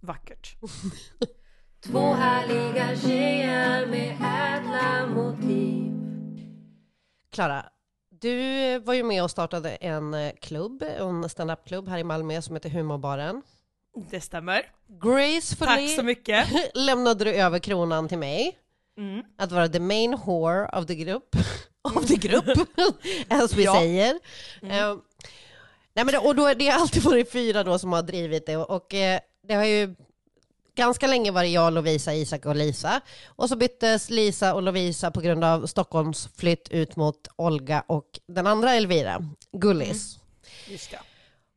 Vackert. 0.00 0.56
Två 1.80 2.12
härliga 2.12 2.96
tjejer 2.96 3.86
med 3.86 4.10
ädla 4.10 5.06
motiv 5.06 5.92
Klara, 7.32 7.64
du 8.10 8.78
var 8.78 8.94
ju 8.94 9.02
med 9.02 9.22
och 9.22 9.30
startade 9.30 9.70
en 9.70 10.14
eh, 10.14 10.32
klubb, 10.40 10.82
en 10.82 11.28
standup-klubb 11.28 11.88
här 11.88 11.98
i 11.98 12.04
Malmö 12.04 12.42
som 12.42 12.56
heter 12.56 12.70
Humorbaren. 12.70 13.42
Det 14.10 14.20
stämmer. 14.20 14.70
Gracefully 15.02 15.66
Tack 15.88 15.96
så 15.96 16.02
mycket. 16.02 16.46
lämnade 16.74 17.24
du 17.24 17.34
över 17.34 17.58
kronan 17.58 18.08
till 18.08 18.18
mig. 18.18 18.58
Mm. 18.98 19.22
Att 19.38 19.52
vara 19.52 19.68
the 19.68 19.80
main 19.80 20.16
whore 20.26 20.68
of 20.78 20.86
the 20.86 20.94
group. 20.94 21.36
of 21.94 22.06
the 22.06 22.16
group, 22.16 22.44
as 23.28 23.54
we 23.54 23.62
Ja. 23.62 23.74
säger. 23.74 24.14
Eh, 24.62 24.96
nej 25.94 26.04
men 26.04 26.06
det, 26.06 26.18
och 26.18 26.34
då, 26.34 26.54
det 26.54 26.68
har 26.68 26.80
alltid 26.80 27.02
varit 27.02 27.32
fyra 27.32 27.64
då 27.64 27.78
som 27.78 27.92
har 27.92 28.02
drivit 28.02 28.46
det 28.46 28.56
och, 28.56 28.70
och 28.70 28.94
eh, 28.94 29.20
det 29.48 29.54
har 29.54 29.64
ju 29.64 29.94
ganska 30.78 31.06
länge 31.06 31.30
varit 31.30 31.52
jag, 31.52 31.72
Lovisa, 31.72 32.14
Isak 32.14 32.46
och 32.46 32.56
Lisa. 32.56 33.00
Och 33.26 33.48
så 33.48 33.56
byttes 33.56 34.10
Lisa 34.10 34.54
och 34.54 34.62
Lovisa 34.62 35.10
på 35.10 35.20
grund 35.20 35.44
av 35.44 35.66
Stockholms 35.66 36.28
flytt 36.36 36.68
ut 36.68 36.96
mot 36.96 37.28
Olga 37.36 37.84
och 37.86 38.20
den 38.26 38.46
andra 38.46 38.74
Elvira, 38.74 39.24
Gullis. 39.52 40.18
Det. 40.68 40.98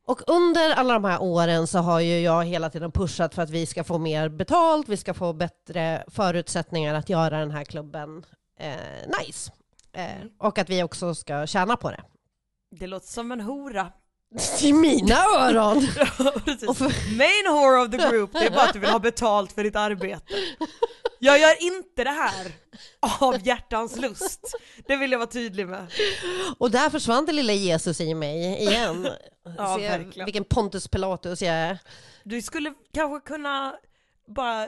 Och 0.05 0.21
under 0.27 0.71
alla 0.71 0.93
de 0.93 1.03
här 1.03 1.21
åren 1.21 1.67
så 1.67 1.79
har 1.79 1.99
ju 1.99 2.19
jag 2.19 2.45
hela 2.45 2.69
tiden 2.69 2.91
pushat 2.91 3.35
för 3.35 3.41
att 3.41 3.49
vi 3.49 3.65
ska 3.65 3.83
få 3.83 3.97
mer 3.97 4.29
betalt, 4.29 4.89
vi 4.89 4.97
ska 4.97 5.13
få 5.13 5.33
bättre 5.33 6.03
förutsättningar 6.07 6.93
att 6.95 7.09
göra 7.09 7.39
den 7.39 7.51
här 7.51 7.63
klubben 7.63 8.25
eh, 8.59 9.19
nice. 9.19 9.51
Eh, 9.93 10.25
och 10.37 10.57
att 10.57 10.69
vi 10.69 10.83
också 10.83 11.15
ska 11.15 11.47
tjäna 11.47 11.77
på 11.77 11.91
det. 11.91 12.03
Det 12.71 12.87
låter 12.87 13.07
som 13.07 13.31
en 13.31 13.41
hora. 13.41 13.91
I 14.61 14.73
mina 14.73 15.15
öron! 15.25 15.87
Precis. 16.45 16.69
Och 16.69 16.77
för- 16.77 17.17
Main 17.17 17.55
whore 17.55 17.81
of 17.85 17.91
the 17.91 17.97
group, 17.97 18.29
det 18.33 18.45
är 18.45 18.49
bara 18.49 18.61
att 18.63 18.73
du 18.73 18.79
vill 18.79 18.89
ha 18.89 18.99
betalt 18.99 19.51
för 19.51 19.63
ditt 19.63 19.75
arbete. 19.75 20.33
Jag 21.19 21.39
gör 21.39 21.63
inte 21.63 22.03
det 22.03 22.09
här 22.09 22.51
av 23.19 23.47
hjärtans 23.47 23.95
lust. 23.97 24.39
Det 24.87 24.95
vill 24.95 25.11
jag 25.11 25.19
vara 25.19 25.29
tydlig 25.29 25.67
med. 25.67 25.87
Och 26.57 26.71
där 26.71 26.89
försvann 26.89 27.25
det 27.25 27.31
lilla 27.31 27.53
Jesus 27.53 28.01
i 28.01 28.13
mig 28.13 28.61
igen. 28.61 29.07
Ja, 29.57 29.77
Se 29.79 29.89
verkligen. 29.89 30.25
vilken 30.25 30.43
Pontus 30.43 30.87
Pilatus 30.87 31.41
jag 31.41 31.55
är. 31.55 31.77
Du 32.23 32.41
skulle 32.41 32.73
kanske 32.93 33.27
kunna 33.27 33.75
bara 34.27 34.67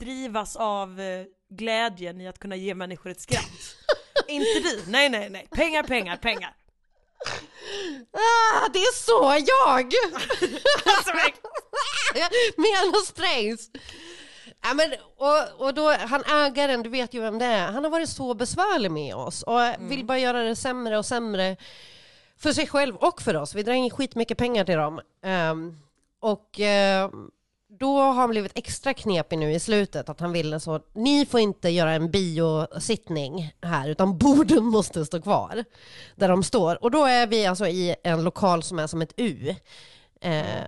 drivas 0.00 0.56
av 0.56 1.00
eh, 1.00 1.24
glädjen 1.50 2.20
i 2.20 2.28
att 2.28 2.38
kunna 2.38 2.56
ge 2.56 2.74
människor 2.74 3.10
ett 3.10 3.20
skratt. 3.20 3.50
inte 4.28 4.60
du, 4.62 4.82
nej 4.86 5.08
nej 5.08 5.30
nej. 5.30 5.46
Pengar, 5.50 5.82
pengar, 5.82 6.16
pengar. 6.16 6.54
Ah, 8.12 8.68
det 8.72 8.78
är 8.78 8.94
så 8.94 9.44
jag! 9.46 9.92
Alltså, 10.86 11.12
Mena 12.56 12.98
Strängs. 13.06 13.70
Ja, 14.62 14.74
men, 14.74 14.94
och, 15.16 15.66
och 15.66 15.74
då, 15.74 15.90
han 15.90 16.24
ägaren, 16.24 16.82
du 16.82 16.90
vet 16.90 17.14
ju 17.14 17.20
vem 17.20 17.38
det 17.38 17.44
är, 17.44 17.72
han 17.72 17.84
har 17.84 17.90
varit 17.90 18.08
så 18.08 18.34
besvärlig 18.34 18.90
med 18.90 19.14
oss 19.14 19.42
och 19.42 19.60
vill 19.78 20.04
bara 20.04 20.18
göra 20.18 20.42
det 20.42 20.56
sämre 20.56 20.98
och 20.98 21.06
sämre 21.06 21.56
för 22.38 22.52
sig 22.52 22.66
själv 22.66 22.96
och 22.96 23.22
för 23.22 23.36
oss. 23.36 23.54
Vi 23.54 23.62
drar 23.62 23.72
in 23.72 23.90
skitmycket 23.90 24.38
pengar 24.38 24.64
till 24.64 24.76
dem. 24.76 25.00
Ehm, 25.22 25.78
och 26.20 26.60
eh, 26.60 27.10
då 27.68 27.98
har 27.98 28.12
han 28.12 28.30
blivit 28.30 28.58
extra 28.58 28.94
knepig 28.94 29.38
nu 29.38 29.52
i 29.52 29.60
slutet, 29.60 30.08
att 30.08 30.20
han 30.20 30.32
ville 30.32 30.60
så, 30.60 30.80
ni 30.92 31.26
får 31.26 31.40
inte 31.40 31.68
göra 31.68 31.92
en 31.92 32.10
biosittning 32.10 33.52
här, 33.62 33.88
utan 33.88 34.18
borden 34.18 34.64
måste 34.72 35.06
stå 35.06 35.22
kvar 35.22 35.64
där 36.16 36.28
de 36.28 36.42
står. 36.42 36.82
Och 36.84 36.90
då 36.90 37.04
är 37.04 37.26
vi 37.26 37.46
alltså 37.46 37.66
i 37.66 37.94
en 38.02 38.24
lokal 38.24 38.62
som 38.62 38.78
är 38.78 38.86
som 38.86 39.02
ett 39.02 39.12
U. 39.16 39.54
Eh, 40.20 40.64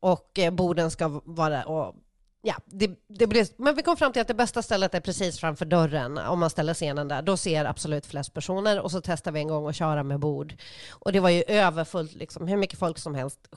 och 0.00 0.38
eh, 0.38 0.50
borden 0.50 0.90
ska 0.90 1.20
vara 1.24 1.64
och 1.64 1.94
ja, 2.42 2.54
det, 2.64 2.90
det 3.08 3.26
blev, 3.26 3.46
men 3.56 3.74
vi 3.74 3.82
kom 3.82 3.96
fram 3.96 4.12
till 4.12 4.22
att 4.22 4.28
det 4.28 4.34
bästa 4.34 4.62
stället 4.62 4.94
är 4.94 5.00
precis 5.00 5.40
framför 5.40 5.64
dörren 5.64 6.18
om 6.18 6.40
man 6.40 6.50
ställer 6.50 6.74
scenen 6.74 7.08
där. 7.08 7.22
Då 7.22 7.36
ser 7.36 7.64
absolut 7.64 8.06
flest 8.06 8.34
personer 8.34 8.80
och 8.80 8.90
så 8.90 9.00
testar 9.00 9.32
vi 9.32 9.40
en 9.40 9.48
gång 9.48 9.68
att 9.68 9.76
köra 9.76 10.02
med 10.02 10.20
bord. 10.20 10.54
Och 10.90 11.12
det 11.12 11.20
var 11.20 11.30
ju 11.30 11.42
överfullt, 11.46 12.14
liksom, 12.14 12.48
hur 12.48 12.56
mycket 12.56 12.78
folk 12.78 12.98
som 12.98 13.14
helst. 13.14 13.48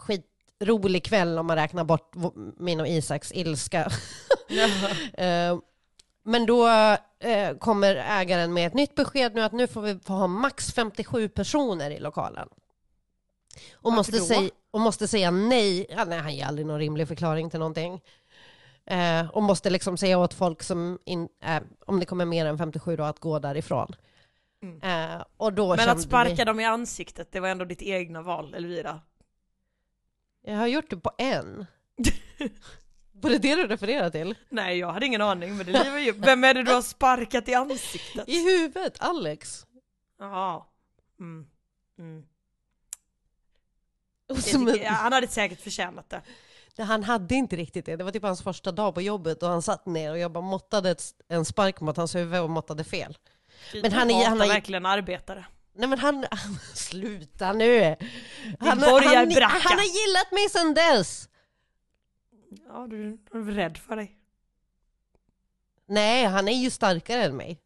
Skitrolig 0.60 1.06
kväll 1.06 1.38
om 1.38 1.46
man 1.48 1.56
räknar 1.56 1.84
bort 1.84 2.16
min 2.58 2.80
och 2.80 2.88
Isaks 2.88 3.32
ilska. 3.32 3.92
Eh, 5.14 5.58
Men 6.24 6.46
då 6.46 6.68
eh, 7.20 7.58
kommer 7.60 7.96
ägaren 7.96 8.54
med 8.54 8.68
ett 8.68 8.74
nytt 8.74 8.96
besked 8.96 9.36
nu 9.36 9.42
att 9.42 9.52
nu 9.52 9.68
får 9.68 9.82
vi 9.82 10.00
ha 10.08 10.28
max 10.28 10.74
57 10.74 11.30
personer 11.30 11.92
i 11.92 12.00
lokalen. 12.00 12.48
Och 13.74 13.92
Varför 13.92 13.96
måste, 13.96 14.20
säga, 14.20 14.50
och 14.72 14.80
måste 14.82 15.08
säga 15.08 15.32
nej. 15.32 15.86
Ja, 15.90 16.06
nej. 16.06 16.20
Han 16.20 16.36
ger 16.36 16.46
aldrig 16.46 16.68
någon 16.68 16.80
rimlig 16.80 17.08
förklaring 17.08 17.50
till 17.50 17.60
någonting. 17.60 18.02
Eh, 18.86 19.30
och 19.30 19.44
måste 19.44 19.70
liksom 19.70 19.98
säga 19.98 20.18
åt 20.18 20.34
folk 20.34 20.64
som, 20.64 21.00
in, 21.06 21.28
eh, 21.44 21.62
om 21.86 22.00
det 22.00 22.06
kommer 22.06 22.26
mer 22.26 22.46
än 22.46 22.58
57 22.58 22.96
då, 22.96 23.04
att 23.04 23.20
gå 23.20 23.40
därifrån. 23.40 23.96
Eh, 24.84 25.24
och 25.38 25.54
då 25.54 25.76
Men 25.76 25.90
att 25.90 26.02
sparka 26.02 26.36
vi, 26.36 26.44
dem 26.44 26.60
i 26.60 26.66
ansiktet, 26.66 27.32
det 27.32 27.40
var 27.40 27.50
ändå 27.50 27.66
ditt 27.66 27.82
egna 27.82 28.22
val, 28.22 28.54
Elvira. 28.54 29.02
Jag 30.44 30.56
har 30.58 30.68
gjort 30.68 30.90
det 30.90 30.98
på 30.98 31.12
en. 31.18 31.66
Var 33.12 33.30
det 33.30 33.38
det 33.38 33.56
du 33.56 33.68
refererade 33.68 34.12
till? 34.12 34.36
Nej, 34.50 34.78
jag 34.78 34.92
hade 34.94 35.06
ingen 35.06 35.22
aning, 35.22 35.58
men 35.58 35.66
det 35.66 35.84
livar 35.84 35.98
ju. 35.98 36.12
Vem 36.12 36.44
är 36.44 36.54
det 36.54 36.64
du 36.64 36.72
har 36.74 36.82
sparkat 36.82 37.48
i 37.48 37.54
ansiktet? 37.54 38.30
I 38.30 38.44
huvudet, 38.44 38.96
Alex. 39.00 39.66
Jaha. 40.20 40.64
Mm. 41.20 41.46
Mm. 42.00 42.24
Tycker, 44.44 44.90
han 44.90 45.14
hade 45.14 45.28
säkert 45.28 45.62
förtjänat 45.62 46.10
det. 46.10 46.22
Nej, 46.78 46.88
Han 46.88 47.04
hade 47.04 47.36
inte 47.36 47.56
riktigt 47.56 47.86
det. 47.86 47.96
Det 47.96 48.04
var 48.04 48.12
typ 48.12 48.24
hans 48.24 48.42
första 48.42 48.72
dag 48.72 48.94
på 48.94 49.02
jobbet 49.02 49.44
och 49.44 49.50
han 49.50 49.62
satt 49.62 49.86
ner 49.86 50.12
och 50.12 50.18
jag 50.18 50.32
bara 50.32 50.42
måttade 50.44 50.96
en 51.28 51.46
spark 51.46 51.82
mot 51.82 51.98
hans 51.98 52.16
huvud 52.16 52.42
och 52.42 52.50
måttade 52.50 52.84
fel. 52.84 53.18
Men 53.82 53.92
han 53.92 54.12
är- 54.12 54.26
han 54.30 54.40
har- 54.40 54.48
verkligen 54.48 54.86
arbetare. 54.86 55.46
Nej 55.76 55.90
men 55.90 56.00
han, 56.00 56.26
sluta 56.74 57.54
nu! 57.54 57.96
Han, 58.60 58.68
han, 58.68 58.80
han 58.80 59.80
har 59.80 60.08
gillat 60.08 60.32
mig 60.32 60.50
sedan 60.50 60.74
dess! 60.74 61.30
Ja, 62.68 62.88
du 62.90 63.18
du 63.32 63.40
är 63.40 63.54
rädd 63.54 63.78
för 63.78 63.96
dig? 63.96 64.18
Nej, 65.88 66.26
han 66.26 66.48
är 66.48 66.54
ju 66.54 66.70
starkare 66.70 67.24
än 67.24 67.38
mig. 67.38 67.60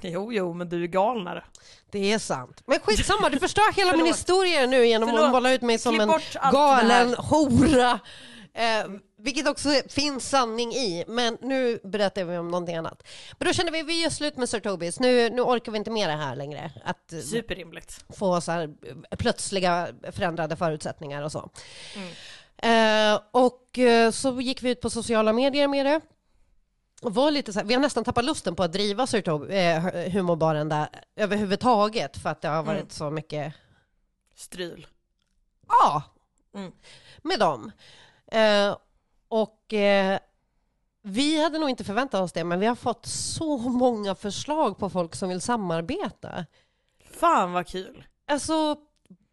Jo, 0.00 0.32
jo, 0.32 0.52
men 0.52 0.68
du 0.68 0.82
är 0.82 0.86
galnare. 0.86 1.44
Det 1.90 2.12
är 2.12 2.18
sant. 2.18 2.62
Men 2.66 2.78
skitsamma, 2.80 3.28
du 3.28 3.38
förstör 3.38 3.72
hela 3.72 3.96
min 3.96 4.06
historia 4.06 4.66
nu 4.66 4.86
genom 4.86 5.08
Förlåt. 5.08 5.24
att 5.24 5.32
måla 5.32 5.52
ut 5.52 5.62
mig 5.62 5.78
som 5.78 5.94
Klipp 5.94 6.42
en 6.42 6.52
galen 6.52 7.14
hora. 7.14 8.00
Eh, 8.54 8.84
vilket 9.18 9.48
också 9.48 9.68
finns 9.88 10.28
sanning 10.28 10.72
i. 10.72 11.04
Men 11.08 11.38
nu 11.40 11.80
berättar 11.84 12.24
vi 12.24 12.38
om 12.38 12.48
någonting 12.50 12.76
annat. 12.76 13.02
Men 13.38 13.46
då 13.48 13.52
kände 13.54 13.72
vi, 13.72 13.82
vi 13.82 14.02
gör 14.02 14.10
slut 14.10 14.36
med 14.36 14.48
Sir 14.48 14.60
Tobis. 14.60 15.00
Nu, 15.00 15.30
nu 15.30 15.42
orkar 15.42 15.72
vi 15.72 15.78
inte 15.78 15.90
med 15.90 16.08
det 16.08 16.16
här 16.16 16.36
längre. 16.36 16.70
Att 16.84 17.12
eh, 17.12 17.18
Superrimligt. 17.20 18.04
få 18.18 18.40
så 18.40 18.52
här 18.52 18.62
eh, 19.10 19.16
plötsliga 19.16 19.88
förändrade 20.12 20.56
förutsättningar 20.56 21.22
och 21.22 21.32
så. 21.32 21.50
Mm. 21.96 22.12
Eh, 23.14 23.20
och 23.30 23.78
eh, 23.78 24.10
så 24.10 24.40
gick 24.40 24.62
vi 24.62 24.70
ut 24.70 24.80
på 24.80 24.90
sociala 24.90 25.32
medier 25.32 25.68
med 25.68 25.86
det. 25.86 26.00
Och 27.02 27.14
var 27.14 27.30
lite 27.30 27.52
så 27.52 27.58
här, 27.58 27.66
vi 27.66 27.74
har 27.74 27.80
nästan 27.80 28.04
tappat 28.04 28.24
lusten 28.24 28.56
på 28.56 28.62
att 28.62 28.72
driva 28.72 29.06
Sir 29.06 29.20
Tob- 29.22 29.50
eh, 29.50 30.12
humorbaren 30.12 30.68
där 30.68 30.88
överhuvudtaget 31.16 32.16
för 32.16 32.30
att 32.30 32.40
det 32.42 32.48
har 32.48 32.62
varit 32.62 32.78
Mm. 32.80 32.90
så 32.90 33.10
mycket 33.10 33.54
Stryl. 34.34 34.86
ja, 35.68 36.02
Mm. 36.54 36.72
med 37.22 37.38
dem. 37.40 37.72
Eh, 38.32 38.76
och 39.42 39.72
eh, 39.74 40.18
vi 41.02 41.42
hade 41.42 41.58
nog 41.58 41.70
inte 41.70 41.84
förväntat 41.84 42.20
oss 42.20 42.32
det, 42.32 42.44
men 42.44 42.60
vi 42.60 42.66
har 42.66 42.74
fått 42.74 43.06
så 43.06 43.58
många 43.58 44.14
förslag 44.14 44.78
på 44.78 44.90
folk 44.90 45.14
som 45.14 45.28
vill 45.28 45.40
samarbeta. 45.40 46.46
Fan 47.10 47.52
vad 47.52 47.66
kul. 47.66 48.06
Alltså, 48.26 48.76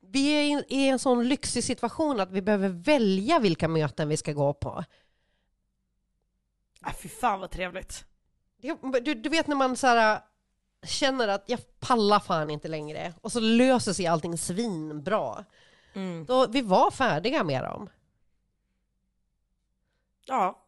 vi 0.02 0.28
är 0.52 0.66
i- 0.74 0.88
en 0.88 1.00
sån 1.00 1.28
lyxig 1.28 1.64
situation 1.64 2.20
att 2.20 2.32
vi 2.32 2.42
behöver 2.42 2.70
välja 2.70 3.40
vilka 3.40 3.68
möten 3.68 4.10
vi 4.10 4.18
ska 4.18 4.34
gå 4.34 4.54
på. 4.54 4.84
Äh, 6.86 6.94
fy 6.94 7.10
fan 7.10 7.40
vad 7.40 7.52
trevligt. 7.52 8.06
Du, 9.04 9.14
du 9.14 9.30
vet 9.30 9.48
när 9.48 9.56
man 9.56 9.78
så 9.78 9.88
här, 9.88 10.20
känner 10.86 11.28
att 11.28 11.44
jag 11.48 11.60
pallar 11.80 12.20
fan 12.20 12.50
inte 12.50 12.68
längre 12.68 13.14
och 13.22 13.32
så 13.32 13.40
löser 13.40 13.94
sig 13.94 14.08
allting 14.08 14.38
svinbra. 14.38 15.46
Mm. 15.94 16.26
Då, 16.26 16.48
vi 16.48 16.62
var 16.62 16.92
färdiga 16.92 17.44
med 17.44 17.64
dem. 17.64 17.90
Ja. 20.26 20.60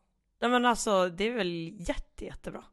Nej 0.42 0.52
men 0.52 0.66
alltså, 0.66 1.10
det 1.10 1.28
är 1.28 1.34
väl 1.34 1.74
jätte, 1.80 2.26
jättebra. 2.26 2.64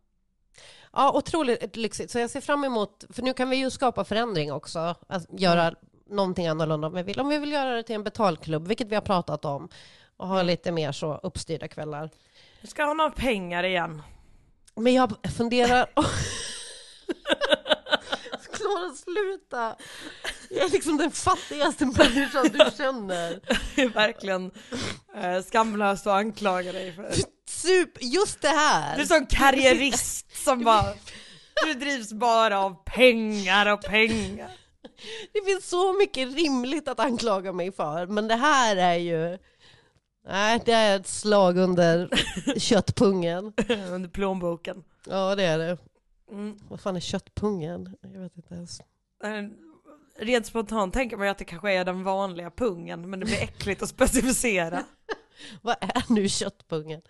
Ja, 0.93 1.13
otroligt 1.13 1.77
lyxigt. 1.77 2.11
Så 2.11 2.19
jag 2.19 2.31
ser 2.31 2.41
fram 2.41 2.65
emot, 2.65 3.05
för 3.11 3.23
nu 3.23 3.35
kan 3.35 3.51
vi 3.51 3.57
ju 3.57 3.71
skapa 3.71 4.05
förändring 4.05 4.53
också, 4.53 4.95
att 5.09 5.41
göra 5.41 5.75
någonting 6.07 6.47
annorlunda 6.47 6.87
om 6.87 6.95
vi 6.95 7.03
vill. 7.03 7.21
Om 7.21 7.29
vi 7.29 7.39
vill 7.39 7.53
göra 7.53 7.75
det 7.75 7.83
till 7.83 7.95
en 7.95 8.05
betalklubb, 8.05 8.69
vilket 8.69 8.89
vi 8.89 8.95
har 8.95 9.03
pratat 9.03 9.45
om, 9.45 9.69
och 10.17 10.29
ha 10.29 10.43
lite 10.43 10.73
mer 10.73 10.93
så 10.93 11.21
uppstyrda 11.23 11.69
kvällar. 11.69 12.11
Nu 12.61 12.69
ska 12.69 12.85
ha 12.85 13.11
pengar 13.17 13.65
igen. 13.65 14.03
Men 14.75 14.95
jag 14.95 15.13
funderar... 15.37 15.87
Klara, 18.63 18.95
sluta! 18.95 19.77
Jag 20.51 20.65
är 20.65 20.71
liksom 20.71 20.97
den 20.97 21.11
fattigaste 21.11 21.87
människan 21.87 22.49
du 22.53 22.71
känner. 22.77 23.41
Det 23.77 23.83
är 23.83 23.89
verkligen 23.89 24.51
eh, 25.17 25.43
skamlöst 25.43 26.07
att 26.07 26.13
anklaga 26.13 26.73
dig 26.73 26.93
för. 26.93 27.13
Sup, 27.49 27.99
just 28.01 28.43
det 28.43 28.49
här! 28.49 28.97
Du 28.97 29.03
är 29.03 29.07
sån 29.07 29.27
karriärist 29.27 30.45
som 30.45 30.65
bara, 30.65 30.95
du 31.65 31.75
drivs 31.75 32.13
bara 32.13 32.59
av 32.61 32.85
pengar 32.85 33.73
och 33.73 33.83
pengar. 33.83 34.51
Det 35.33 35.45
finns 35.45 35.69
så 35.69 35.93
mycket 35.93 36.35
rimligt 36.35 36.89
att 36.89 37.01
anklaga 37.01 37.53
mig 37.53 37.73
för, 37.73 38.07
men 38.07 38.29
det 38.29 38.37
här 38.37 38.77
är 38.77 38.95
ju... 38.95 39.39
Nej, 40.29 40.63
det 40.65 40.73
är 40.73 40.97
ett 40.97 41.07
slag 41.07 41.59
under 41.59 42.09
köttpungen. 42.59 43.53
Under 43.91 44.09
plånboken. 44.09 44.85
Ja, 45.07 45.35
det 45.35 45.43
är 45.43 45.59
det. 45.59 45.79
Mm. 46.33 46.59
Vad 46.69 46.81
fan 46.81 46.97
är 46.97 47.01
köttpungen? 47.01 47.97
Jag 48.03 48.21
vet 48.21 48.37
inte 48.37 48.55
ens. 48.55 48.81
Eh, 49.25 49.43
Rent 50.17 50.47
spontant 50.47 50.95
tänker 50.95 51.17
man 51.17 51.27
ju 51.27 51.31
att 51.31 51.39
det 51.39 51.45
kanske 51.45 51.73
är 51.73 51.85
den 51.85 52.05
vanliga 52.05 52.51
pungen, 52.51 53.11
men 53.11 53.21
det 53.21 53.27
blir 53.27 53.43
äckligt 53.43 53.83
att 53.83 53.89
specificera. 53.89 54.85
Vad 55.63 55.77
är 55.81 56.13
nu 56.13 56.29
köttpungen? 56.29 57.03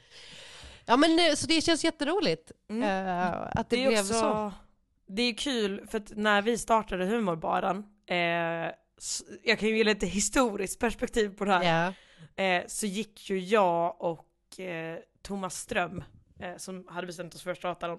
Ja, 0.84 0.96
men 0.96 1.18
eh, 1.18 1.34
så 1.34 1.46
det 1.46 1.60
känns 1.60 1.84
jätteroligt 1.84 2.52
Mm. 2.68 2.82
eh, 2.82 3.32
att 3.32 3.70
det, 3.70 3.76
Det 3.76 3.86
blev 3.88 4.00
också, 4.00 4.12
så. 4.14 4.52
det 5.06 5.22
är 5.22 5.34
kul 5.34 5.86
för 5.90 5.98
att 5.98 6.12
när 6.16 6.42
vi 6.42 6.58
startade 6.58 7.04
humorbaren, 7.06 7.84
eh, 8.06 8.70
jag 9.44 9.58
kan 9.58 9.68
ju 9.68 9.76
ge 9.76 9.84
lite 9.84 10.06
historiskt 10.06 10.78
perspektiv 10.80 11.28
på 11.28 11.44
det 11.44 11.52
här, 11.52 11.94
Ja. 12.36 12.42
eh, 12.44 12.64
så 12.66 12.86
gick 12.86 13.30
ju 13.30 13.38
jag 13.38 13.96
och 14.02 14.60
eh, 14.60 14.98
Thomas 15.22 15.58
Ström, 15.58 16.04
som 16.56 16.86
hade 16.88 17.06
bestämt 17.06 17.34
oss 17.34 17.42
för 17.42 17.50
att 17.50 17.58
starta 17.58 17.98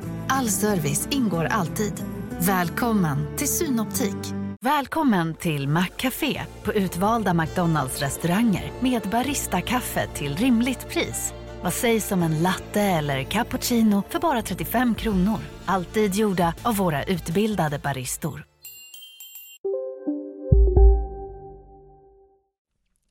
All 0.33 0.47
service 0.47 1.07
ingår 1.11 1.45
alltid. 1.45 1.93
Välkommen 2.39 3.37
till 3.37 3.47
Synoptik. 3.47 4.33
Välkommen 4.61 5.35
till 5.35 5.67
Maccafé 5.67 6.41
på 6.63 6.73
utvalda 6.73 7.33
McDonalds 7.33 8.01
restauranger 8.01 8.71
med 8.79 9.01
Baristakaffe 9.01 10.07
till 10.07 10.35
rimligt 10.35 10.89
pris. 10.89 11.33
Vad 11.63 11.73
sägs 11.73 12.11
om 12.11 12.23
en 12.23 12.43
latte 12.43 12.81
eller 12.81 13.23
cappuccino 13.23 14.03
för 14.09 14.19
bara 14.19 14.41
35 14.41 14.95
kronor? 14.95 15.39
Alltid 15.65 16.15
gjorda 16.15 16.53
av 16.63 16.75
våra 16.75 17.03
utbildade 17.03 17.79
baristor. 17.79 18.43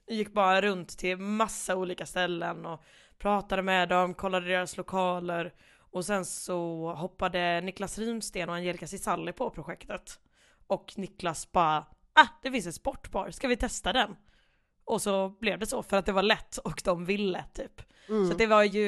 Jag 0.06 0.16
gick 0.16 0.32
bara 0.32 0.60
runt 0.60 0.98
till 0.98 1.16
massa 1.16 1.76
olika 1.76 2.06
ställen 2.06 2.66
och 2.66 2.80
pratade 3.18 3.62
med 3.62 3.88
dem, 3.88 4.14
kollade 4.14 4.46
deras 4.46 4.76
lokaler 4.76 5.52
och 5.92 6.04
sen 6.04 6.24
så 6.24 6.92
hoppade 6.92 7.60
Niklas 7.60 7.98
Runsten 7.98 8.48
och 8.48 8.54
Angelica 8.54 8.86
Cisalli 8.86 9.32
på 9.32 9.50
projektet. 9.50 10.20
Och 10.66 10.92
Niklas 10.96 11.52
bara 11.52 11.86
ah, 12.12 12.26
det 12.42 12.50
finns 12.50 12.66
en 12.66 12.72
sportbar, 12.72 13.30
ska 13.30 13.48
vi 13.48 13.56
testa 13.56 13.92
den? 13.92 14.16
Och 14.84 15.02
så 15.02 15.28
blev 15.28 15.58
det 15.58 15.66
så 15.66 15.82
för 15.82 15.96
att 15.96 16.06
det 16.06 16.12
var 16.12 16.22
lätt 16.22 16.56
och 16.58 16.80
de 16.84 17.04
ville 17.04 17.44
typ. 17.54 17.82
Mm. 18.08 18.30
Så 18.30 18.36
det 18.36 18.46
var 18.46 18.62
ju, 18.62 18.86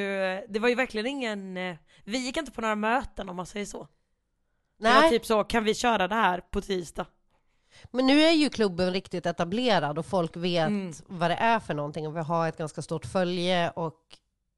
det 0.49 0.59
var 0.59 0.69
ju 0.69 0.75
verkligen 0.75 1.07
ingen, 1.07 1.57
eh, 1.57 1.77
vi 2.05 2.19
gick 2.19 2.37
inte 2.37 2.53
på 2.53 2.61
några 2.61 2.75
möten 2.77 3.29
om 3.29 3.37
man 3.37 3.47
säger 3.47 3.67
så. 3.67 3.89
Det 4.79 4.85
var 4.89 5.01
Nej, 5.01 5.11
typ 5.11 5.27
så, 5.27 5.45
kan 5.45 5.65
vi 5.65 5.75
köra 5.75 6.09
det 6.09 6.15
här 6.15 6.41
på 6.41 6.61
tisdag? 6.61 7.07
men 7.91 8.07
nu 8.07 8.21
är 8.21 8.31
ju 8.33 8.51
klubben 8.51 8.93
riktigt 8.93 9.27
etablerad 9.27 9.99
och 9.99 10.07
folk 10.07 10.37
vet 10.37 10.69
Mm. 10.69 10.93
vad 11.07 11.31
det 11.31 11.35
är 11.35 11.61
för 11.61 11.75
någonting 11.75 12.07
och 12.07 12.17
vi 12.17 12.21
har 12.21 12.49
ett 12.49 12.57
ganska 12.57 12.83
stort 12.83 13.05
följe 13.07 13.71
och 13.71 14.01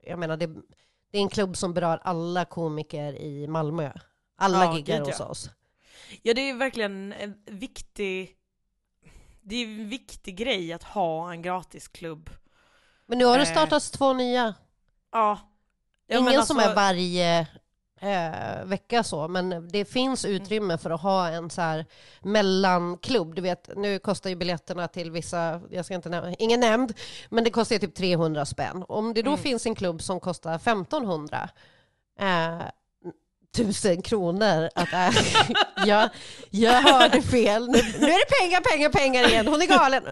jag 0.06 0.18
menar 0.18 0.36
det, 0.36 0.50
det 1.14 1.18
är 1.18 1.22
en 1.22 1.28
klubb 1.28 1.56
som 1.56 1.74
berör 1.74 2.00
alla 2.04 2.44
komiker 2.44 3.12
i 3.12 3.46
Malmö. 3.46 3.92
Alla 4.36 4.64
Ja, 4.64 4.76
giggar 4.76 5.00
hos 5.00 5.20
oss. 5.20 5.50
Ja 6.22 6.34
det 6.34 6.50
är 6.50 6.54
verkligen 6.54 7.12
en 7.12 7.34
viktig, 7.46 8.36
det 9.42 9.56
är 9.56 9.64
en 9.66 9.88
viktig 9.88 10.36
grej 10.36 10.72
att 10.72 10.82
ha 10.82 11.32
en 11.32 11.42
gratisklubb. 11.42 12.30
Men 13.06 13.18
nu 13.18 13.24
har 13.24 13.38
det 13.38 13.44
Eh, 13.44 13.50
startats 13.50 13.90
två 13.90 14.12
nya. 14.12 14.54
Ja. 15.12 15.38
ja 16.06 16.18
Ingen 16.18 16.24
men 16.34 16.46
som 16.46 16.56
alltså- 16.56 16.70
är 16.70 16.74
varje 16.74 17.46
eh, 18.00 18.64
vecka 18.64 19.02
så, 19.02 19.28
men 19.28 19.68
det 19.72 19.84
finns 19.84 20.24
utrymme 20.24 20.78
för 20.78 20.90
att 20.90 21.00
ha 21.00 21.28
en 21.28 21.50
så 21.50 21.60
här 21.60 21.86
mellanklubb. 22.22 23.34
Du 23.34 23.42
vet, 23.42 23.70
nu 23.76 23.98
kostar 23.98 24.30
ju 24.30 24.36
biljetterna 24.36 24.88
till 24.88 25.10
vissa, 25.10 25.60
jag 25.70 25.84
ska 25.84 25.94
inte 25.94 26.08
nämna, 26.08 26.34
ingen 26.38 26.60
nämnd, 26.60 26.92
men 27.28 27.44
det 27.44 27.50
kostar 27.50 27.74
ju 27.76 27.80
typ 27.80 27.94
300 27.94 28.44
spänn. 28.44 28.84
Om 28.88 29.14
det 29.14 29.22
då 29.22 29.30
Mm. 29.30 29.42
finns 29.42 29.66
en 29.66 29.74
klubb 29.74 30.02
som 30.02 30.20
kostar 30.20 30.54
1500, 30.58 31.48
eh, 32.20 32.58
tusen 33.56 34.02
kronor 34.02 34.68
att 34.74 34.92
ä- 34.92 35.12
jag, 35.86 36.08
jag 36.50 36.72
hörde 36.82 37.22
fel. 37.22 37.68
Nu, 37.68 37.78
nu 37.98 38.06
är 38.06 38.18
det 38.28 38.36
pengar, 38.40 38.60
pengar, 38.60 38.88
pengar 38.88 39.28
igen. 39.28 39.46
Hon 39.48 39.62
är 39.62 39.66
galen. 39.66 40.02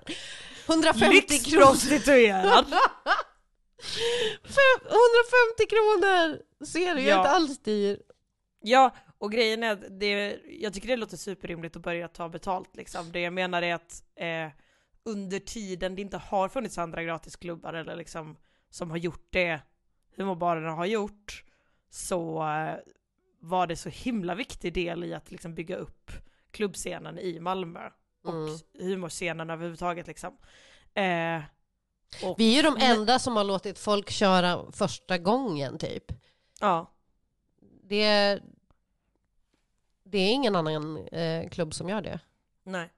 150 0.66 1.38
kronor. 1.38 1.66
Lyxprostituerad! 1.66 2.64
Fem- 4.45 4.87
150 4.87 5.66
kronor! 5.68 6.38
Ser 6.66 6.94
du, 6.94 7.01
jag 7.01 7.14
är 7.14 7.18
inte 7.18 7.31
alls 7.31 7.59
dyr. 7.59 8.03
Ja, 8.61 8.94
och 9.18 9.33
grejen 9.33 9.62
är 9.62 9.72
att 9.72 10.01
det, 10.01 10.40
jag 10.61 10.75
tycker 10.75 10.88
det 10.88 10.96
låter 10.96 11.16
superrimligt 11.16 11.77
att 11.77 11.83
börja 11.83 12.09
ta 12.09 12.29
betalt 12.29 12.77
liksom. 12.77 13.12
Det 13.12 13.20
jag 13.20 13.33
menar 13.33 13.62
är 13.62 13.75
att 13.75 14.03
eh, 14.16 14.48
under 15.05 15.38
tiden 15.38 15.94
det 15.96 16.03
inte 16.03 16.16
har 16.16 16.48
funnits 16.48 16.79
andra 16.79 17.03
gratisklubbar 17.03 17.75
eller 17.75 17.96
liksom 17.96 18.37
som 18.70 18.90
har 18.90 18.96
gjort 18.96 19.27
det 19.31 19.61
humorbarerna 20.16 20.70
har 20.70 20.87
gjort 20.87 21.44
så 21.90 22.42
eh, 22.48 22.75
var 23.40 23.66
det 23.66 23.77
så 23.77 23.88
himla 23.88 24.35
viktig 24.35 24.72
del 24.75 25.05
i 25.05 25.14
att 25.14 25.31
liksom 25.31 25.55
bygga 25.55 25.77
upp 25.77 26.11
klubbscenen 26.51 27.18
i 27.18 27.40
Malmö 27.40 27.81
och 28.25 28.33
Mm. 28.35 28.59
humorscenen 28.79 29.51
överhuvudtaget 29.51 30.07
liksom. 30.07 30.37
Eh, 30.94 31.42
och, 32.25 32.35
Vi 32.38 32.53
är 32.53 32.57
ju 32.57 32.62
de 32.62 32.77
enda 32.81 33.18
som 33.18 33.37
har 33.37 33.44
låtit 33.44 33.79
folk 33.79 34.11
köra 34.11 34.72
första 34.72 35.18
gången 35.18 35.79
typ. 35.79 36.05
Ja, 36.62 36.87
Det 37.83 38.03
är, 38.03 38.42
det 40.05 40.18
är 40.18 40.33
ingen 40.33 40.57
annan 40.57 41.07
eh, 41.07 41.48
klubb 41.48 41.75
som 41.75 41.88
gör 41.88 42.03
det. 42.03 42.20
nej. 42.62 42.90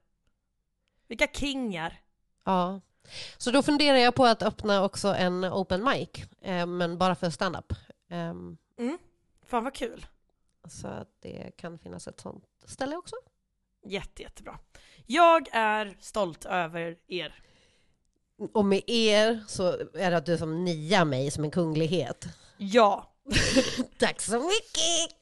Vilka 1.07 1.27
kingar! 1.27 2.01
Ja. 2.43 2.81
Så 3.37 3.51
då 3.51 3.63
funderar 3.63 3.97
jag 3.97 4.15
på 4.15 4.25
att 4.25 4.43
öppna 4.43 4.83
också 4.83 5.07
en 5.07 5.45
open 5.45 5.83
mic, 5.83 6.09
eh, 6.41 6.65
men 6.65 6.97
bara 6.97 7.15
för 7.15 7.29
stand-up. 7.29 7.73
Ehm, 8.09 8.57
Fan 9.43 9.63
vad 9.63 9.73
kul! 9.73 10.05
så 10.67 10.87
att 10.87 11.09
det 11.19 11.51
kan 11.57 11.79
finnas 11.79 12.07
ett 12.07 12.19
sånt 12.19 12.43
ställe 12.65 12.95
också. 12.95 13.15
Jätte, 13.85 14.21
jättebra. 14.21 14.59
Jag 15.05 15.47
är 15.51 15.97
stolt 15.99 16.45
över 16.45 16.97
er. 17.07 17.35
Och 18.53 18.65
med 18.65 18.81
er 18.87 19.43
så 19.47 19.63
är 19.93 20.11
det 20.11 20.17
att 20.17 20.25
du 20.25 20.37
som 20.37 20.63
niar 20.65 21.05
mig 21.05 21.31
som 21.31 21.43
en 21.43 21.51
kunglighet. 21.51 22.25
Ja. 22.57 23.11
Tack 23.99 24.21
så 24.21 24.39
mycket! 24.39 25.17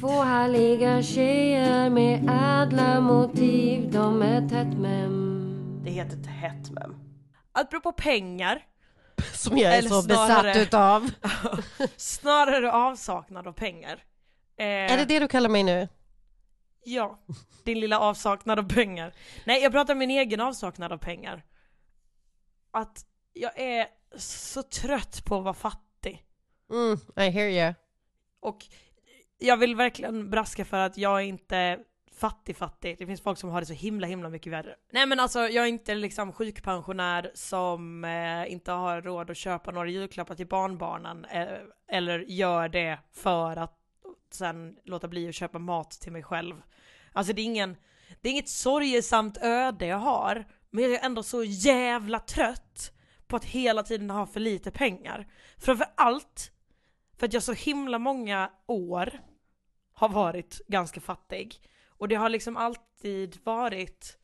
Två 0.00 0.08
härliga 0.22 1.02
tjejer 1.02 1.90
med 1.90 2.18
ädla 2.62 3.00
motiv 3.00 3.92
De 3.92 4.22
är 4.22 4.48
tätt 4.48 4.78
mem 4.78 5.80
Det 5.84 5.90
heter 5.90 6.16
inte 6.16 6.28
hetmem. 6.30 6.94
Apropå 7.52 7.92
pengar, 7.92 8.62
Som 9.34 9.58
jag 9.58 9.76
är 9.76 9.82
så 9.82 10.02
snarare- 10.02 10.42
besatt 10.42 10.66
utav. 10.66 11.10
snarare 11.96 12.72
avsaknad 12.72 13.46
av 13.46 13.52
pengar. 13.52 14.04
Eh, 14.58 14.66
Är 14.66 14.96
det 14.96 15.04
det 15.04 15.18
du 15.18 15.28
kallar 15.28 15.48
mig 15.50 15.62
nu? 15.62 15.88
Ja, 16.84 17.18
din 17.64 17.80
lilla 17.80 17.98
avsaknad 18.00 18.58
av 18.58 18.68
pengar. 18.68 19.12
Nej, 19.44 19.62
jag 19.62 19.72
pratar 19.72 19.94
om 19.94 19.98
min 19.98 20.10
egen 20.10 20.40
avsaknad 20.40 20.92
av 20.92 20.98
pengar. 20.98 21.44
Att 22.72 23.04
jag 23.32 23.58
är 23.60 23.86
så 24.18 24.62
trött 24.62 25.24
på 25.24 25.36
att 25.38 25.44
vara 25.44 25.54
fattig. 25.54 25.85
Mm, 26.70 26.98
I 27.16 27.30
hear 27.30 27.48
you. 27.48 27.74
Och 28.40 28.58
jag 29.38 29.56
vill 29.56 29.76
verkligen 29.76 30.30
braska 30.30 30.64
för 30.64 30.76
att 30.78 30.98
jag 30.98 31.20
är 31.20 31.24
inte 31.24 31.78
fattig 32.16 32.56
fattig. 32.56 32.98
Det 32.98 33.06
finns 33.06 33.20
folk 33.20 33.38
som 33.38 33.50
har 33.50 33.60
det 33.60 33.66
så 33.66 33.72
himla 33.72 34.06
himla 34.06 34.28
mycket 34.28 34.52
värre. 34.52 34.74
Nej 34.92 35.06
men 35.06 35.20
alltså 35.20 35.38
jag 35.38 35.64
är 35.64 35.68
inte 35.68 35.94
liksom 35.94 36.32
sjukpensionär 36.32 37.30
som 37.34 38.04
eh, 38.04 38.52
inte 38.52 38.72
har 38.72 39.02
råd 39.02 39.30
att 39.30 39.36
köpa 39.36 39.70
några 39.70 39.88
julklappar 39.88 40.34
till 40.34 40.46
barnbarnen 40.46 41.24
eh, 41.24 41.46
eller 41.88 42.18
gör 42.18 42.68
det 42.68 42.98
för 43.12 43.56
att 43.56 43.78
sen 44.30 44.76
låta 44.84 45.08
bli 45.08 45.28
att 45.28 45.34
köpa 45.34 45.58
mat 45.58 45.90
till 45.90 46.12
mig 46.12 46.22
själv. 46.22 46.62
Alltså 47.12 47.32
det 47.32 47.42
är 47.42 47.44
ingen, 47.44 47.76
det 48.20 48.28
är 48.28 48.32
inget 48.32 48.48
sorgesamt 48.48 49.38
öde 49.42 49.86
jag 49.86 49.98
har, 49.98 50.44
men 50.70 50.84
jag 50.84 50.92
är 50.92 51.06
ändå 51.06 51.22
så 51.22 51.44
jävla 51.44 52.18
trött 52.18 52.92
på 53.26 53.36
att 53.36 53.44
hela 53.44 53.82
tiden 53.82 54.10
ha 54.10 54.26
för 54.26 54.40
lite 54.40 54.70
pengar. 54.70 55.26
Framför 55.58 55.86
allt 55.94 56.52
för 57.16 57.26
att 57.26 57.32
jag 57.32 57.42
så 57.42 57.52
himla 57.52 57.98
många 57.98 58.50
år 58.66 59.20
har 59.92 60.08
varit 60.08 60.60
ganska 60.68 61.00
fattig. 61.00 61.60
Och 61.88 62.08
det 62.08 62.14
har 62.14 62.28
liksom 62.28 62.56
alltid 62.56 63.38
varit 63.44 64.18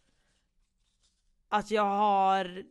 att 1.49 1.71
jag 1.71 1.83
har 1.83 2.65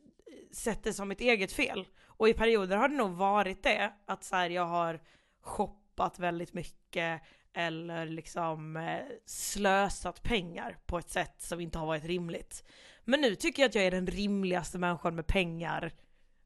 sett 0.52 0.84
det 0.84 0.94
som 0.94 1.08
mitt 1.08 1.22
eget 1.22 1.52
fel. 1.52 1.88
Och 2.06 2.30
i 2.30 2.34
perioder 2.34 2.78
har 2.78 2.88
det 2.88 2.96
nog 2.96 3.12
varit 3.12 3.64
det, 3.64 3.94
att 4.06 4.24
så 4.24 4.36
här, 4.36 4.50
jag 4.50 4.66
har 4.66 5.02
shoppat 5.42 6.20
väldigt 6.20 6.54
mycket 6.54 7.22
eller 7.54 8.06
liksom 8.06 8.78
eh, 8.78 9.00
slösat 9.26 10.24
pengar 10.24 10.78
på 10.86 10.98
ett 10.98 11.10
sätt 11.10 11.42
som 11.42 11.60
inte 11.60 11.80
har 11.80 11.86
varit 11.86 12.06
rimligt. 12.06 12.64
Men 13.04 13.22
nu 13.22 13.36
tycker 13.36 13.64
jag 13.64 13.70
att 13.70 13.76
jag 13.76 13.84
är 13.84 13.92
den 13.92 14.08
rimligaste 14.08 14.78
människan 14.78 15.16
med 15.16 15.28
pengar. 15.28 15.92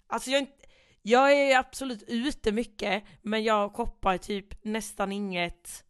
Alltså 0.08 0.30
jag 0.30 0.38
är, 0.38 0.42
inte, 0.42 0.68
jag 1.08 1.34
är 1.34 1.58
absolut 1.58 2.04
ute 2.08 2.52
mycket, 2.52 3.04
men 3.22 3.44
jag 3.44 3.74
shoppar 3.74 4.18
typ 4.18 4.64
nästan 4.64 5.12
inget 5.12 5.84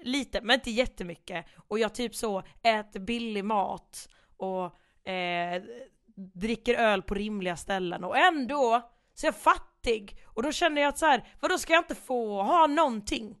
lite, 0.00 0.40
men 0.40 0.54
inte 0.54 0.70
jättemycket. 0.70 1.46
Och 1.68 1.78
jag 1.78 1.94
typ 1.94 2.14
så 2.14 2.42
äter 2.62 3.00
billig 3.00 3.44
mat 3.44 4.08
och 4.36 4.64
eh, 5.08 5.62
dricker 6.16 6.74
öl 6.74 7.02
på 7.02 7.14
rimliga 7.14 7.56
ställen 7.56 8.04
och 8.04 8.18
ändå 8.18 8.90
så 9.14 9.26
är 9.26 9.28
jag 9.28 9.36
fattig. 9.36 10.22
Och 10.26 10.42
då 10.42 10.52
känner 10.52 10.82
jag 10.82 10.88
att 10.88 10.98
så 10.98 11.06
här, 11.06 11.28
vadå 11.40 11.58
ska 11.58 11.72
jag 11.72 11.82
inte 11.82 11.94
få 11.94 12.42
ha 12.42 12.66
någonting? 12.66 13.36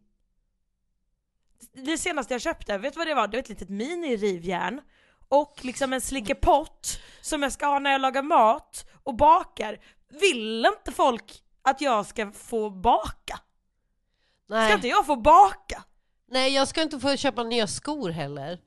Det 1.72 1.98
senaste 1.98 2.34
jag 2.34 2.40
köpte, 2.40 2.78
vet 2.78 2.92
du 2.92 2.98
vad 2.98 3.06
det 3.06 3.14
var? 3.14 3.28
Det 3.28 3.36
var 3.36 3.42
ett 3.42 3.48
litet 3.48 3.68
mini-rivjärn 3.68 4.80
och 5.28 5.60
liksom 5.62 5.92
en 5.92 6.00
slickepott 6.00 7.00
som 7.20 7.42
jag 7.42 7.52
ska 7.52 7.66
ha 7.66 7.78
när 7.78 7.92
jag 7.92 8.00
lagar 8.00 8.22
mat 8.22 8.90
och 9.02 9.14
bakar. 9.14 9.78
Vill 10.20 10.66
inte 10.66 10.92
folk 10.92 11.42
att 11.62 11.80
jag 11.80 12.06
ska 12.06 12.32
få 12.32 12.70
baka? 12.70 13.40
Ska 14.46 14.54
Nej. 14.54 14.72
inte 14.74 14.88
jag 14.88 15.06
få 15.06 15.16
baka? 15.16 15.84
Nej, 16.30 16.54
jag 16.54 16.68
ska 16.68 16.82
inte 16.82 17.00
få 17.00 17.16
köpa 17.16 17.42
nya 17.42 17.66
skor 17.66 18.10
heller. 18.10 18.58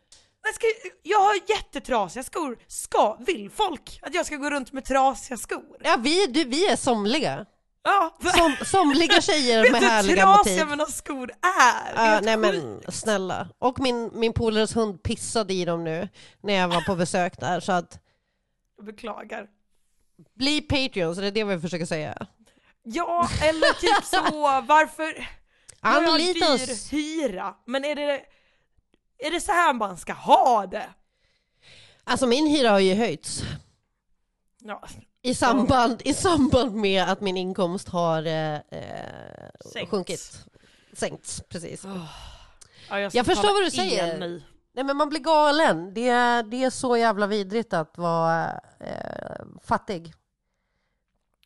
Jag, 0.43 0.55
ska, 0.55 0.65
jag 1.03 1.19
har 1.19 1.33
jättetrasiga 1.49 2.23
skor. 2.23 2.57
Ska, 2.67 3.17
vill 3.19 3.49
folk 3.49 3.99
att 4.01 4.13
jag 4.13 4.25
ska 4.25 4.36
gå 4.36 4.49
runt 4.49 4.71
med 4.73 4.86
trasiga 4.86 5.38
skor? 5.38 5.77
Ja, 5.83 5.97
vi, 5.99 6.27
du, 6.27 6.43
vi 6.43 6.67
är 6.67 6.75
somliga. 6.75 7.45
Ja, 7.83 8.17
Som, 8.36 8.55
somliga 8.65 9.21
tjejer 9.21 9.62
vet 9.63 9.71
med 9.71 9.81
du 9.81 9.86
hur 9.86 9.91
härliga 9.91 10.23
trasiga 10.25 10.55
motiv. 10.65 10.69
mina 10.69 10.86
skor 10.86 11.31
är? 11.62 11.95
Helt 11.95 12.25
nej 12.25 12.38
men 12.38 12.81
snälla. 12.91 13.49
Och 13.60 13.79
min, 13.79 14.10
min 14.13 14.33
polares 14.33 14.75
hund 14.75 15.03
pissade 15.03 15.53
i 15.53 15.65
dem 15.65 15.83
nu 15.83 16.10
när 16.43 16.53
jag 16.53 16.67
var 16.67 16.81
på 16.81 16.95
besök 16.95 17.39
där. 17.39 17.60
Så 17.60 17.71
att 17.71 17.99
Jag 18.77 18.86
beklagar. 18.86 19.47
Bli 20.36 20.62
Patreon, 20.62 21.15
så 21.15 21.21
det 21.21 21.27
är 21.27 21.32
det 21.32 21.43
vi 21.43 21.60
försöker 21.60 21.86
säga. 21.86 22.27
Ja, 22.84 23.30
eller 23.43 23.73
typ 23.73 24.06
så, 24.06 24.21
varför... 24.67 25.30
Jag 25.82 26.03
Anlita 26.03 26.53
oss. 26.53 26.93
hyra, 26.93 27.56
men 27.65 27.86
är 27.86 27.95
det... 27.95 28.21
Är 29.19 29.32
det 29.32 29.41
så 29.41 29.51
här 29.51 29.73
man 29.73 29.97
ska 29.97 30.13
ha 30.13 30.67
det? 30.67 30.89
Alltså 32.03 32.27
min 32.27 32.47
hyra 32.47 32.69
har 32.69 32.80
ju 32.80 32.93
höjts. 32.93 33.43
Ja, 34.63 34.84
I 35.21 35.36
samband, 35.36 36.01
I 36.06 36.13
samband 36.13 36.75
med 36.75 37.03
att 37.03 37.21
min 37.21 37.38
inkomst 37.38 37.89
har 37.89 38.25
eh, 38.25 38.56
eh, 38.56 38.62
Sänkts. 39.73 39.91
sjunkit. 39.91 40.45
Sänkts, 40.93 41.43
precis. 41.49 41.84
ja, 42.89 43.10
ska 43.10 43.17
Jag 43.17 43.25
förstår 43.25 43.53
vad 43.53 43.63
du 43.63 43.71
säger. 43.71 44.41
Nej 44.77 44.85
men 44.85 44.97
man 44.97 45.09
blir 45.09 45.19
galen. 45.19 45.93
Det 45.93 46.09
är, 46.09 46.43
det 46.43 46.63
är 46.63 46.69
så 46.69 46.97
jävla 46.97 47.27
vidrigt 47.27 47.73
att 47.73 47.97
vara 47.97 48.61
eh, 48.79 49.45
fattig. 49.63 50.13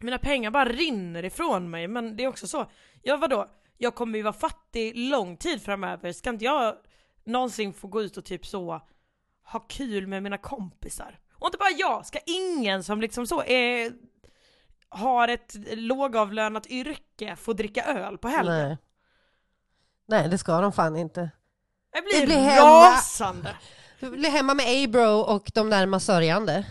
Mina 0.02 0.18
pengar 0.18 0.52
bara 0.52 0.66
rinner 0.66 1.26
ifrån 1.26 1.70
mig, 1.70 1.88
men 1.88 2.16
det 2.16 2.24
är 2.24 2.28
också 2.28 2.48
så. 2.48 2.72
Ja 3.02 3.18
vadå? 3.18 3.48
Jag 3.78 3.96
kommer 3.96 4.18
ju 4.18 4.24
vara 4.24 4.34
fattig 4.34 4.98
lång 4.98 5.38
tid 5.38 5.62
framöver, 5.62 6.12
ska 6.12 6.30
inte 6.30 6.46
jag 6.46 6.76
någonsin 7.24 7.74
få 7.74 7.88
gå 7.88 8.02
ut 8.02 8.18
och 8.18 8.26
typ 8.26 8.46
så 8.46 8.82
ha 9.44 9.60
kul 9.60 10.08
med 10.08 10.24
mina 10.24 10.38
kompisar? 10.38 11.20
Och 11.34 11.48
inte 11.48 11.58
bara 11.58 11.78
jag, 11.78 12.06
ska 12.06 12.20
ingen 12.26 12.84
som 12.84 13.02
liksom 13.02 13.28
så 13.28 13.44
är, 13.44 13.94
har 14.90 15.28
ett 15.28 15.56
lågavlönat 15.74 16.68
yrke 16.68 17.36
få 17.36 17.54
dricka 17.54 17.84
öl 17.84 18.18
på 18.18 18.28
helgen? 18.28 18.56
Nej. 18.56 18.78
Nej, 20.06 20.30
det 20.30 20.38
ska 20.38 20.62
de 20.62 20.72
fan 20.72 20.96
inte. 20.96 21.32
Jag 21.92 22.04
blir, 22.04 22.20
Det 22.20 22.26
blir 22.26 22.38
hemma. 22.38 22.92
rasande! 22.92 23.56
Du 24.00 24.10
blir 24.12 24.30
hemma 24.30 24.54
med 24.54 24.66
A-bro 24.86 25.20
och 25.20 25.52
de 25.54 25.70
där 25.70 26.00
sörjande. 26.00 26.66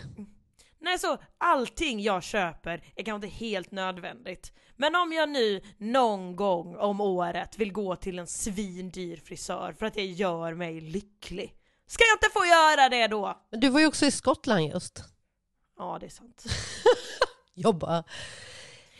Nej 0.79 0.99
så 0.99 1.17
allting 1.37 1.99
jag 2.01 2.23
köper 2.23 2.83
är 2.95 3.03
kanske 3.03 3.27
inte 3.27 3.37
helt 3.37 3.71
nödvändigt. 3.71 4.51
Men 4.75 4.95
om 4.95 5.13
jag 5.13 5.29
nu 5.29 5.61
någon 5.77 6.35
gång 6.35 6.75
om 6.77 7.01
året 7.01 7.57
vill 7.57 7.71
gå 7.71 7.95
till 7.95 8.19
en 8.19 8.27
svindyr 8.27 9.17
frisör 9.25 9.75
för 9.79 9.85
att 9.85 9.93
det 9.93 10.05
gör 10.05 10.53
mig 10.53 10.81
lycklig. 10.81 11.55
Ska 11.87 12.03
jag 12.03 12.15
inte 12.15 12.39
få 12.39 12.45
göra 12.45 12.89
det 12.89 13.07
då? 13.07 13.37
Men 13.51 13.59
du 13.59 13.69
var 13.69 13.79
ju 13.79 13.87
också 13.87 14.05
i 14.05 14.11
Skottland 14.11 14.61
just. 14.67 15.03
Ja 15.77 15.97
det 15.99 16.05
är 16.05 16.09
sant. 16.09 16.43
Jobba. 17.53 18.03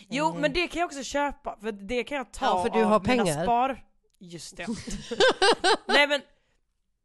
Jo 0.10 0.34
men 0.40 0.54
det 0.54 0.68
kan 0.68 0.80
jag 0.80 0.88
också 0.88 1.04
köpa 1.04 1.58
för 1.62 1.72
det 1.72 2.04
kan 2.04 2.18
jag 2.18 2.34
ta 2.34 2.46
Ja, 2.46 2.64
för 2.64 2.70
du 2.70 2.84
av 2.84 2.90
har 2.90 3.00
mina 3.00 3.24
pengar. 3.24 3.44
spar... 3.44 3.84
Just 4.22 4.58
det. 4.58 4.68
Nej 5.88 6.08
men 6.08 6.22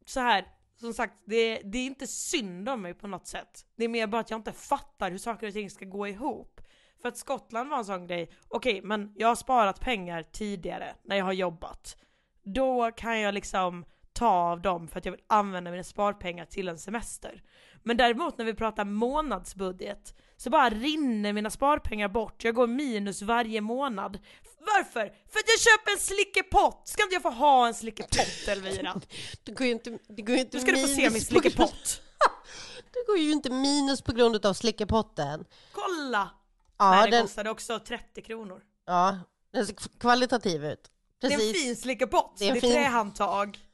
så 0.06 0.20
här. 0.20 0.46
Som 0.80 0.94
sagt, 0.94 1.22
det, 1.24 1.60
det 1.64 1.78
är 1.78 1.86
inte 1.86 2.06
synd 2.06 2.68
om 2.68 2.82
mig 2.82 2.94
på 2.94 3.06
något 3.06 3.26
sätt. 3.26 3.66
Det 3.76 3.84
är 3.84 3.88
mer 3.88 4.06
bara 4.06 4.20
att 4.20 4.30
jag 4.30 4.38
inte 4.38 4.52
fattar 4.52 5.10
hur 5.10 5.18
saker 5.18 5.46
och 5.46 5.52
ting 5.52 5.70
ska 5.70 5.84
gå 5.84 6.08
ihop. 6.08 6.60
För 7.02 7.08
att 7.08 7.16
Skottland 7.16 7.70
var 7.70 7.78
en 7.78 7.84
sån 7.84 8.06
grej, 8.06 8.30
okej 8.48 8.82
men 8.82 9.12
jag 9.16 9.28
har 9.28 9.34
sparat 9.34 9.80
pengar 9.80 10.22
tidigare 10.22 10.94
när 11.04 11.16
jag 11.16 11.24
har 11.24 11.32
jobbat. 11.32 11.96
Då 12.42 12.90
kan 12.92 13.20
jag 13.20 13.34
liksom 13.34 13.84
ta 14.12 14.28
av 14.28 14.60
dem 14.60 14.88
för 14.88 14.98
att 14.98 15.04
jag 15.04 15.12
vill 15.12 15.24
använda 15.26 15.70
mina 15.70 15.84
sparpengar 15.84 16.44
till 16.44 16.68
en 16.68 16.78
semester. 16.78 17.42
Men 17.86 17.96
däremot 17.96 18.38
när 18.38 18.44
vi 18.44 18.54
pratar 18.54 18.84
månadsbudget 18.84 20.14
så 20.36 20.50
bara 20.50 20.70
rinner 20.70 21.32
mina 21.32 21.50
sparpengar 21.50 22.08
bort, 22.08 22.44
jag 22.44 22.54
går 22.54 22.66
minus 22.66 23.22
varje 23.22 23.60
månad. 23.60 24.18
Varför? 24.60 25.00
För 25.08 25.38
att 25.38 25.44
jag 25.46 25.60
köper 25.60 25.92
en 25.92 25.98
slickepott! 25.98 26.88
Ska 26.88 27.02
inte 27.02 27.14
jag 27.14 27.22
få 27.22 27.30
ha 27.30 27.66
en 27.66 27.74
slickepott 27.74 28.48
Elvira? 28.48 29.00
Du 29.44 29.54
går 29.54 29.66
ju 29.66 29.72
inte, 29.72 29.98
det 30.08 30.22
går 30.22 30.34
ju 30.34 30.40
inte 30.40 30.56
Nu 30.56 30.62
ska 30.62 30.72
du 30.72 30.80
få 30.80 30.88
se 30.88 31.10
min 31.10 31.20
slickepott! 31.20 32.02
Det 32.92 33.06
går 33.06 33.18
ju 33.18 33.30
inte 33.32 33.50
minus 33.50 34.02
på 34.02 34.12
grund 34.12 34.46
av 34.46 34.54
slickepotten. 34.54 35.44
Kolla! 35.72 36.30
Ja, 36.78 36.90
Nej, 36.90 37.02
den 37.02 37.10
den, 37.10 37.22
kostade 37.22 37.50
också 37.50 37.78
30 37.78 38.22
kronor. 38.22 38.60
ja, 38.86 39.18
den 39.52 39.66
ser 39.66 39.76
kvalitativ 40.00 40.64
ut. 40.64 40.90
Det 41.20 41.26
är 41.26 41.30
en 41.30 41.38
Precis. 41.38 41.62
fin 41.62 41.76
slickepott, 41.76 42.36
Det 42.38 42.44
det 42.44 42.48
är 42.48 42.50
är, 42.50 42.54
en 42.54 42.60
fin- 42.60 42.72
trähandtag. 42.72 43.58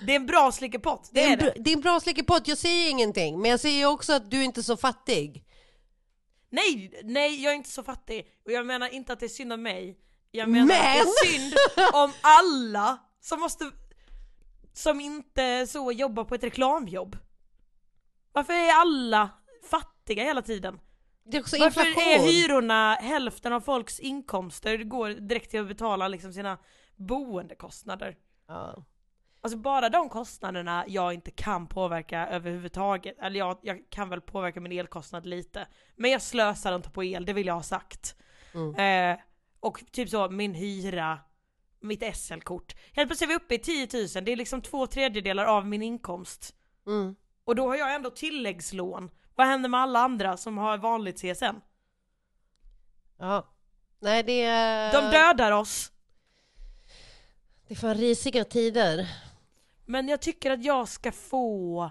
det 0.00 0.12
är 0.12 0.16
en 0.16 0.26
bra 0.26 0.52
slickepott, 0.52 1.10
det, 1.12 1.20
Det 1.20 1.26
är, 1.26 1.32
är 1.32 1.36
det. 1.36 1.54
det 1.56 1.70
är 1.70 1.74
en 1.76 1.80
bra 1.80 2.00
slickepott, 2.00 2.48
jag 2.48 2.58
säger 2.58 2.90
ingenting. 2.90 3.40
Men 3.40 3.50
jag 3.50 3.60
säger 3.60 3.86
också 3.86 4.12
att 4.12 4.30
du 4.30 4.40
är 4.40 4.44
inte 4.44 4.62
så 4.62 4.76
fattig. 4.76 5.44
Nej, 6.50 7.00
nej 7.04 7.42
jag 7.42 7.52
är 7.52 7.56
inte 7.56 7.70
så 7.70 7.82
fattig. 7.82 8.26
Och 8.44 8.52
jag 8.52 8.66
menar 8.66 8.88
inte 8.88 9.12
att 9.12 9.20
det 9.20 9.26
är 9.26 9.28
synd 9.28 9.52
om 9.52 9.62
mig. 9.62 9.98
Jag 10.30 10.48
menar 10.48 10.62
att 10.64 10.68
det 10.68 10.84
Men! 10.84 10.96
är 11.00 11.26
synd 11.26 11.54
om 11.94 12.12
alla 12.20 12.98
som 13.20 13.40
måste, 13.40 13.70
som 14.72 15.00
inte 15.00 15.66
så 15.66 15.92
jobbar 15.92 16.24
på 16.24 16.34
ett 16.34 16.44
reklamjobb. 16.44 17.18
Varför 18.32 18.52
är 18.52 18.80
alla 18.80 19.30
fattiga 19.70 20.24
hela 20.24 20.42
tiden? 20.42 20.80
Det 21.24 21.36
är 21.36 21.40
också 21.40 21.58
Varför 21.58 21.86
inflation. 21.88 22.12
är 22.12 22.18
hyrorna 22.32 22.94
hälften 22.94 23.52
av 23.52 23.60
folks 23.60 24.00
inkomster? 24.00 24.78
Det 24.78 24.84
går 24.84 25.08
direkt 25.08 25.50
till 25.50 25.60
att 25.60 25.68
betala 25.68 26.08
liksom 26.08 26.32
sina 26.32 26.58
boendekostnader. 26.96 28.16
Ja. 28.48 28.84
Alltså 29.46 29.58
bara 29.58 29.88
de 29.88 30.08
kostnaderna 30.08 30.84
jag 30.88 31.14
inte 31.14 31.30
kan 31.30 31.66
påverka 31.66 32.26
överhuvudtaget, 32.26 33.18
eller 33.18 33.38
jag, 33.38 33.58
jag 33.62 33.82
kan 33.90 34.08
väl 34.08 34.20
påverka 34.20 34.60
min 34.60 34.72
elkostnad 34.72 35.26
lite, 35.26 35.66
men 35.96 36.10
jag 36.10 36.22
slösar 36.22 36.76
inte 36.76 36.90
på 36.90 37.04
el, 37.04 37.24
det 37.24 37.32
vill 37.32 37.46
jag 37.46 37.54
ha 37.54 37.62
sagt. 37.62 38.16
Mm. 38.54 38.74
Eh, 39.12 39.18
och 39.60 39.82
typ 39.92 40.08
så, 40.08 40.30
min 40.30 40.54
hyra, 40.54 41.18
mitt 41.80 42.16
SL-kort. 42.16 42.74
Helt 42.92 43.08
plötsligt 43.08 43.30
är 43.30 43.38
vi 43.38 43.44
uppe 43.44 43.54
i 43.54 43.58
10 43.58 43.88
000, 43.92 44.24
det 44.24 44.32
är 44.32 44.36
liksom 44.36 44.62
två 44.62 44.86
tredjedelar 44.86 45.44
av 45.44 45.66
min 45.66 45.82
inkomst. 45.82 46.54
Mm. 46.86 47.16
Och 47.44 47.54
då 47.54 47.68
har 47.68 47.76
jag 47.76 47.94
ändå 47.94 48.10
tilläggslån. 48.10 49.10
Vad 49.34 49.46
händer 49.46 49.68
med 49.68 49.80
alla 49.80 49.98
andra 49.98 50.36
som 50.36 50.58
har 50.58 50.78
vanligt 50.78 51.20
CSN? 51.20 51.60
ja. 53.18 53.52
Nej, 53.98 54.22
det 54.22 54.42
är... 54.42 54.92
De 54.92 55.10
dödar 55.10 55.52
oss! 55.52 55.92
Det 57.68 57.74
är 57.74 57.78
fan 57.78 57.94
risiga 57.94 58.44
tider. 58.44 59.25
Men 59.86 60.08
jag 60.08 60.20
tycker 60.20 60.50
att 60.50 60.64
jag 60.64 60.88
ska 60.88 61.12
få 61.12 61.90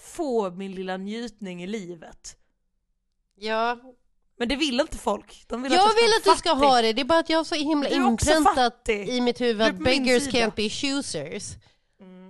få 0.00 0.50
min 0.50 0.72
lilla 0.72 0.96
njutning 0.96 1.62
i 1.62 1.66
livet. 1.66 2.36
Ja, 3.34 3.78
Men 4.36 4.48
det 4.48 4.56
vill 4.56 4.80
inte 4.80 4.98
folk. 4.98 5.44
De 5.46 5.62
vill 5.62 5.72
jag 5.72 5.80
att 5.80 5.96
vill 5.96 6.10
ska 6.20 6.30
att 6.30 6.36
du 6.36 6.38
ska 6.38 6.52
ha 6.52 6.82
det. 6.82 6.92
Det 6.92 7.00
är 7.00 7.04
bara 7.04 7.18
att 7.18 7.30
jag 7.30 7.38
har 7.38 7.44
så 7.44 7.54
himla 7.54 7.88
inpräntat 7.88 8.88
i 8.88 9.20
mitt 9.20 9.40
huvud 9.40 9.62
att 9.62 9.78
beggars 9.78 10.22
sida. 10.22 10.38
can't 10.38 10.52
be 10.56 10.70
choosers. 10.70 11.56
Mm. 12.00 12.28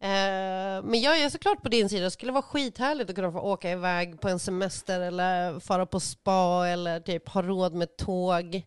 Eh, 0.00 0.84
men 0.84 1.00
jag 1.00 1.18
är 1.18 1.28
såklart 1.28 1.62
på 1.62 1.68
din 1.68 1.88
sida. 1.88 2.04
Det 2.04 2.10
skulle 2.10 2.32
vara 2.32 2.42
skithärligt 2.42 3.10
att 3.10 3.16
kunna 3.16 3.32
få 3.32 3.40
åka 3.40 3.70
iväg 3.70 4.20
på 4.20 4.28
en 4.28 4.38
semester 4.38 5.00
eller 5.00 5.60
fara 5.60 5.86
på 5.86 6.00
spa 6.00 6.66
eller 6.68 7.00
typ 7.00 7.28
ha 7.28 7.42
råd 7.42 7.74
med 7.74 7.96
tåg. 7.96 8.62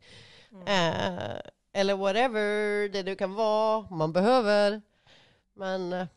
Mm. 0.51 0.67
Eh, 0.67 1.36
eller 1.76 1.96
whatever 1.96 2.90
det 2.90 3.04
nu 3.04 3.16
kan 3.16 3.34
vara 3.34 3.88
man 3.90 4.14
behöver. 4.14 4.82
Men 5.54 5.94
eh, 5.94 6.08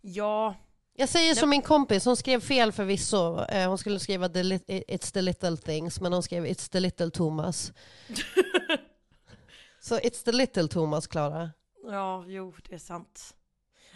Ja, 0.00 0.54
jag 0.94 1.08
säger 1.08 1.34
som 1.34 1.50
min 1.50 1.62
kompis, 1.62 2.04
hon 2.04 2.16
skrev 2.16 2.40
fel 2.40 2.72
förvisso. 2.72 3.44
Eh, 3.44 3.68
hon 3.68 3.78
skulle 3.78 4.00
skriva 4.00 4.28
the 4.28 4.42
It's 4.42 5.12
the 5.12 5.22
little 5.22 5.56
things, 5.56 6.00
men 6.00 6.12
hon 6.12 6.22
skrev 6.22 6.46
It's 6.46 6.70
the 6.72 6.80
little 6.80 7.10
Thomas. 7.10 7.72
Så 9.80 9.98
It's 9.98 10.24
the 10.24 10.32
little 10.32 10.68
Thomas, 10.68 11.06
Klara. 11.06 11.50
ja, 11.90 12.24
jo 12.26 12.54
det 12.68 12.74
är 12.74 12.78
sant. 12.78 13.34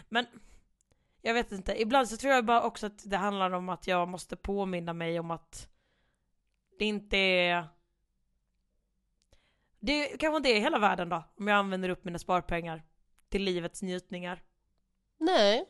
Men 0.09 0.25
jag 1.21 1.33
vet 1.33 1.51
inte, 1.51 1.81
ibland 1.81 2.09
så 2.09 2.17
tror 2.17 2.33
jag 2.33 2.45
bara 2.45 2.63
också 2.63 2.85
att 2.85 3.09
det 3.09 3.17
handlar 3.17 3.51
om 3.51 3.69
att 3.69 3.87
jag 3.87 4.07
måste 4.07 4.35
påminna 4.35 4.93
mig 4.93 5.19
om 5.19 5.31
att 5.31 5.67
det 6.79 6.85
inte 6.85 7.17
är 7.17 7.67
det 9.85 10.17
kanske 10.17 10.37
inte 10.37 10.49
är 10.49 10.59
hela 10.59 10.79
världen 10.79 11.09
då, 11.09 11.23
om 11.39 11.47
jag 11.47 11.57
använder 11.57 11.89
upp 11.89 12.03
mina 12.03 12.19
sparpengar 12.19 12.83
till 13.29 13.43
livets 13.43 13.81
njutningar. 13.81 14.43
Nej, 15.19 15.65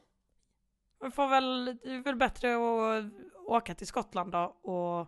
Man 1.02 1.12
får 1.12 1.28
väl, 1.28 1.65
det 1.84 1.89
är 1.89 2.04
väl 2.04 2.15
bättre 2.15 2.56
att 2.56 3.06
åka 3.47 3.76
till 3.76 3.88
Skottland 3.88 4.32
då 4.32 4.58
och 4.62 5.08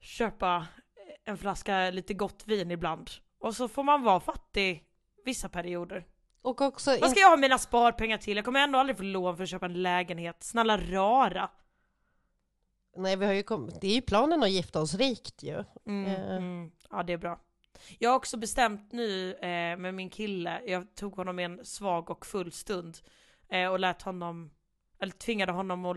köpa 0.00 0.66
en 1.24 1.38
flaska 1.38 1.90
lite 1.90 2.14
gott 2.14 2.42
vin 2.46 2.70
ibland. 2.70 3.10
Och 3.38 3.56
så 3.56 3.68
får 3.68 3.82
man 3.82 4.02
vara 4.02 4.20
fattig 4.20 4.84
vissa 5.24 5.48
perioder. 5.48 6.06
och 6.42 6.60
också... 6.60 6.90
Vad 7.00 7.10
ska 7.10 7.20
jag 7.20 7.30
ha 7.30 7.36
mina 7.36 7.58
sparpengar 7.58 8.18
till? 8.18 8.36
Jag 8.36 8.44
kommer 8.44 8.60
ändå 8.60 8.78
aldrig 8.78 8.96
få 8.96 9.02
lån 9.02 9.36
för 9.36 9.42
att 9.42 9.48
köpa 9.50 9.66
en 9.66 9.82
lägenhet. 9.82 10.42
Snälla 10.42 10.76
rara! 10.78 11.50
Nej, 12.96 13.16
vi 13.16 13.26
har 13.26 13.32
ju 13.32 13.42
kom... 13.42 13.70
det 13.80 13.86
är 13.86 13.94
ju 13.94 14.02
planen 14.02 14.42
att 14.42 14.50
gifta 14.50 14.80
oss 14.80 14.94
rikt 14.94 15.42
ju. 15.42 15.64
Mm, 15.86 16.06
Eh. 16.06 16.36
mm. 16.36 16.70
Ja 16.90 17.02
det 17.02 17.12
är 17.12 17.16
bra. 17.18 17.40
Jag 17.98 18.10
har 18.10 18.16
också 18.16 18.36
bestämt 18.36 18.92
nu 18.92 19.32
eh, 19.34 19.76
med 19.76 19.94
min 19.94 20.10
kille, 20.10 20.62
jag 20.66 20.94
tog 20.94 21.16
honom 21.16 21.38
i 21.38 21.44
en 21.44 21.64
svag 21.64 22.10
och 22.10 22.26
full 22.26 22.52
stund 22.52 22.98
eh, 23.50 23.66
och 23.68 23.80
lät 23.80 24.02
honom, 24.02 24.50
eller 25.00 25.12
tvingade 25.12 25.52
honom 25.52 25.84
att 25.86 25.96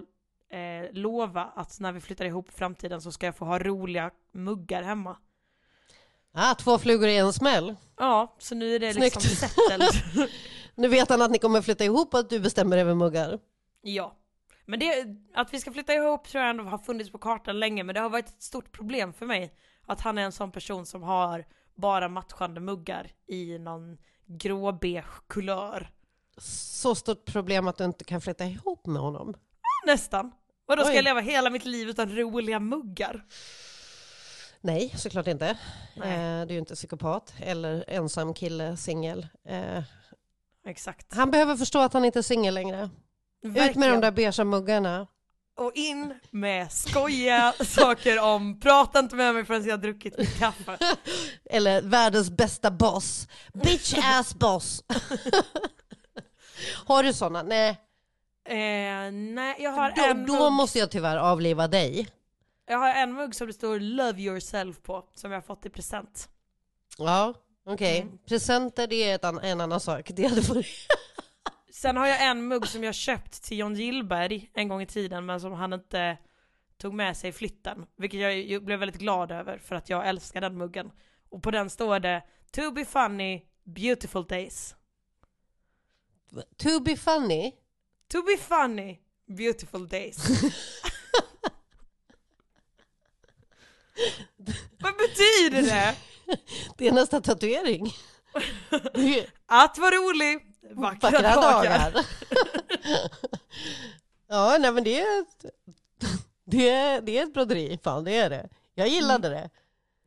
eh, 0.50 0.92
lova 0.94 1.44
att 1.56 1.80
när 1.80 1.92
vi 1.92 2.00
flyttar 2.02 2.26
ihop 2.26 2.50
i 2.50 2.52
framtiden 2.52 3.02
så 3.02 3.12
ska 3.12 3.26
jag 3.26 3.36
få 3.36 3.46
ha 3.46 3.60
roliga 3.60 4.12
muggar 4.32 4.84
hemma. 4.84 5.18
Ah, 6.32 6.56
två 6.56 6.78
flugor 6.78 7.08
i 7.08 7.18
en 7.18 7.34
smäll. 7.34 7.76
Ja, 7.98 8.36
så 8.38 8.56
nu 8.56 8.76
är 8.76 8.80
det 8.80 8.94
Snyggt. 8.94 9.16
liksom 9.16 9.48
settled. 9.48 10.30
Nu 10.76 10.88
vet 10.88 11.10
han 11.10 11.22
att 11.22 11.32
ni 11.32 11.40
kommer 11.40 11.62
flytta 11.62 11.84
ihop 11.86 12.14
och 12.14 12.20
att 12.20 12.30
du 12.30 12.40
bestämmer 12.40 12.78
över 12.78 12.94
muggar. 12.96 13.40
ja. 13.82 14.16
Men 14.66 14.80
det, 14.80 15.06
att 15.34 15.54
vi 15.54 15.60
ska 15.60 15.72
flytta 15.72 15.94
ihop 15.94 16.28
tror 16.28 16.44
jag 16.44 16.50
ändå 16.50 16.64
har 16.64 16.78
funnits 16.78 17.12
på 17.12 17.18
kartan 17.18 17.60
länge, 17.60 17.84
men 17.84 17.96
det 17.96 18.02
har 18.02 18.10
varit 18.10 18.28
ett 18.28 18.42
stort 18.42 18.72
problem 18.72 19.14
för 19.14 19.26
mig. 19.26 19.54
Att 19.86 20.02
han 20.02 20.18
är 20.18 20.22
en 20.22 20.32
sån 20.32 20.52
person 20.52 20.86
som 20.86 21.04
har 21.04 21.46
bara 21.80 22.10
matchande 22.10 22.60
muggar 22.60 23.12
i 23.28 23.60
någon 23.60 23.98
gråbeige 24.26 25.06
kulör. 25.28 25.90
Så 26.38 26.96
stort 26.96 27.26
problem 27.26 27.68
att 27.68 27.78
du 27.78 27.84
inte 27.84 28.04
kan 28.04 28.22
flytta 28.22 28.46
ihop 28.46 28.86
med 28.86 29.02
honom. 29.02 29.34
Nästan. 29.86 30.32
Och 30.68 30.78
då 30.78 30.84
ska 30.84 30.90
Oj. 30.92 30.96
jag 30.96 31.04
leva 31.04 31.20
hela 31.20 31.50
mitt 31.50 31.66
liv 31.66 31.90
utan 31.90 32.18
roliga 32.18 32.60
muggar? 32.60 33.26
Nej, 34.62 34.94
såklart 34.98 35.28
inte. 35.28 35.58
Nej. 35.96 36.14
Eh, 36.14 36.46
du 36.48 36.52
är 36.52 36.54
ju 36.54 36.60
inte 36.60 36.76
psykopat 36.76 37.34
eller 37.40 37.86
ensam 37.88 38.34
kille, 38.34 38.78
singel. 38.78 39.28
Eh, 39.46 39.84
exakt. 40.66 41.14
Han 41.14 41.32
behöver 41.32 41.56
förstå 41.56 41.80
att 41.80 41.94
han 41.94 42.06
inte 42.06 42.20
är 42.20 42.24
singel 42.24 42.54
längre. 42.54 42.84
Ut 42.84 42.90
med 43.42 43.54
de 43.54 43.60
Verkligen. 43.60 44.02
där 44.02 44.12
beiga 44.12 44.44
muggarna. 44.44 45.08
Och 45.60 45.72
in 45.76 46.14
med 46.32 46.72
skojiga 46.72 47.54
saker 47.66 48.20
om 48.22 48.60
prata 48.60 49.00
inte 49.00 49.16
med 49.16 49.34
mig 49.36 49.46
förrän 49.46 49.66
jag 49.66 49.74
har 49.74 49.78
druckit 49.78 50.18
mitt 50.18 50.40
kaffe. 50.40 50.78
Eller 51.50 51.82
världens 51.82 52.30
bästa 52.30 52.72
boss. 52.72 53.28
Bitch 53.54 53.94
ass 54.04 54.36
boss. 54.36 54.84
har 56.86 57.04
du 57.04 57.14
såna? 57.14 57.44
Nej. 57.44 57.70
Eh, 58.46 59.12
nej, 59.12 59.56
jag 59.60 59.72
har, 59.72 59.94
Då, 59.96 60.04
en 60.04 60.26
då 60.26 60.34
mugg, 60.40 60.52
måste 60.52 60.80
jag 60.80 60.92
tyvärr 60.92 61.18
avliva 61.18 61.68
dig. 61.68 62.08
jag 62.68 62.78
har 62.78 62.90
en 62.94 63.14
mugg 63.14 63.36
som 63.36 63.48
det 63.48 63.54
står 63.54 63.80
Love 63.80 64.22
yourself 64.22 64.82
på, 64.82 65.06
som 65.16 65.32
jag 65.32 65.38
har 65.38 65.42
fått 65.44 65.66
i 65.66 65.70
present. 65.70 66.30
Ja, 66.98 67.34
okej. 67.66 68.00
Mm. 68.02 68.18
Presenter 68.28 68.88
det 68.88 68.96
är 69.12 69.16
ett 69.16 69.24
an- 69.26 69.40
en 69.44 69.62
annan 69.62 69.80
sak. 69.80 70.12
Det 70.14 70.26
hade 70.28 70.42
varit... 70.42 70.66
Sen 71.72 71.98
har 71.98 72.08
jag 72.08 72.24
en 72.24 72.48
mugg 72.48 72.68
som 72.68 72.84
jag 72.84 72.96
köpt 72.96 73.44
till 73.44 73.58
John 73.60 73.76
Gillberg 73.76 74.50
en 74.54 74.68
gång 74.68 74.82
i 74.82 74.86
tiden 74.86 75.26
men 75.26 75.42
som 75.42 75.54
han 75.54 75.74
inte 75.74 76.18
tog 76.78 76.94
med 76.94 77.18
sig 77.18 77.30
i 77.30 77.34
flytten. 77.34 77.86
Vilket 77.98 78.50
jag 78.50 78.64
blev 78.64 78.80
väldigt 78.80 79.00
glad 79.00 79.32
över 79.32 79.58
för 79.58 79.76
att 79.76 79.90
jag 79.90 80.08
älskar 80.08 80.42
den 80.42 80.58
muggen. 80.58 80.92
Och 81.30 81.44
på 81.44 81.52
den 81.52 81.70
står 81.70 82.00
det 82.00 82.24
To 82.52 82.72
be 82.72 82.86
funny, 82.86 83.42
beautiful 83.64 84.26
days. 84.26 84.76
To 86.58 86.80
be 86.80 86.96
funny. 86.96 87.52
To 88.08 88.24
be 88.24 88.38
funny, 88.38 89.00
beautiful 89.28 89.88
days. 89.88 90.18
Vad 94.80 94.94
betyder 94.98 95.62
det? 95.62 95.96
Det 96.78 96.88
är 96.88 96.92
nästan 96.92 97.22
tatuering. 97.22 97.94
Att 99.46 99.78
vara 99.78 99.92
rolig, 99.92 100.49
vackra, 100.76 101.10
Vackra 101.12 101.36
dagar. 101.36 101.92
dagar. 101.92 102.06
ja, 104.28 104.58
nej 104.60 104.72
men 104.72 104.84
det 104.84 105.00
är, 105.02 105.22
ett, 105.22 105.46
det, 106.46 106.70
är, 106.70 107.02
det 107.02 107.18
är 107.18 107.24
ett 107.24 107.34
broderi. 107.34 107.80
Fan, 107.84 108.04
det 108.04 108.16
är 108.18 108.30
det. 108.30 108.50
Jag 108.76 108.88
gillade 108.88 109.30
det. 109.30 109.50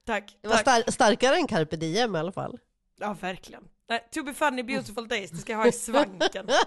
Tack, 0.07 0.37
Det 0.41 0.49
var 0.49 0.57
tack. 0.57 0.63
star- 0.85 0.91
starkare 0.91 1.37
än 1.37 1.47
carpe 1.47 1.77
diem 1.77 2.17
i 2.17 2.19
alla 2.19 2.33
fall. 2.33 2.59
Ja, 2.99 3.17
verkligen. 3.21 3.69
Nej, 3.89 4.09
to 4.13 4.23
be 4.23 4.35
funny, 4.35 4.63
beautiful 4.63 5.09
days, 5.09 5.31
det 5.31 5.37
ska 5.39 5.53
jag 5.53 5.59
ha 5.59 5.67
i 5.67 5.73
svanken. 5.73 6.49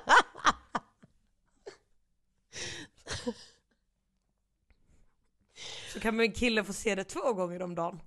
Så 5.94 6.00
kan 6.00 6.16
min 6.16 6.32
kille 6.32 6.64
få 6.64 6.74
se 6.74 6.96
det 6.96 7.04
två 7.04 7.34
gånger 7.34 7.62
om 7.62 7.76
dagen. 7.76 8.02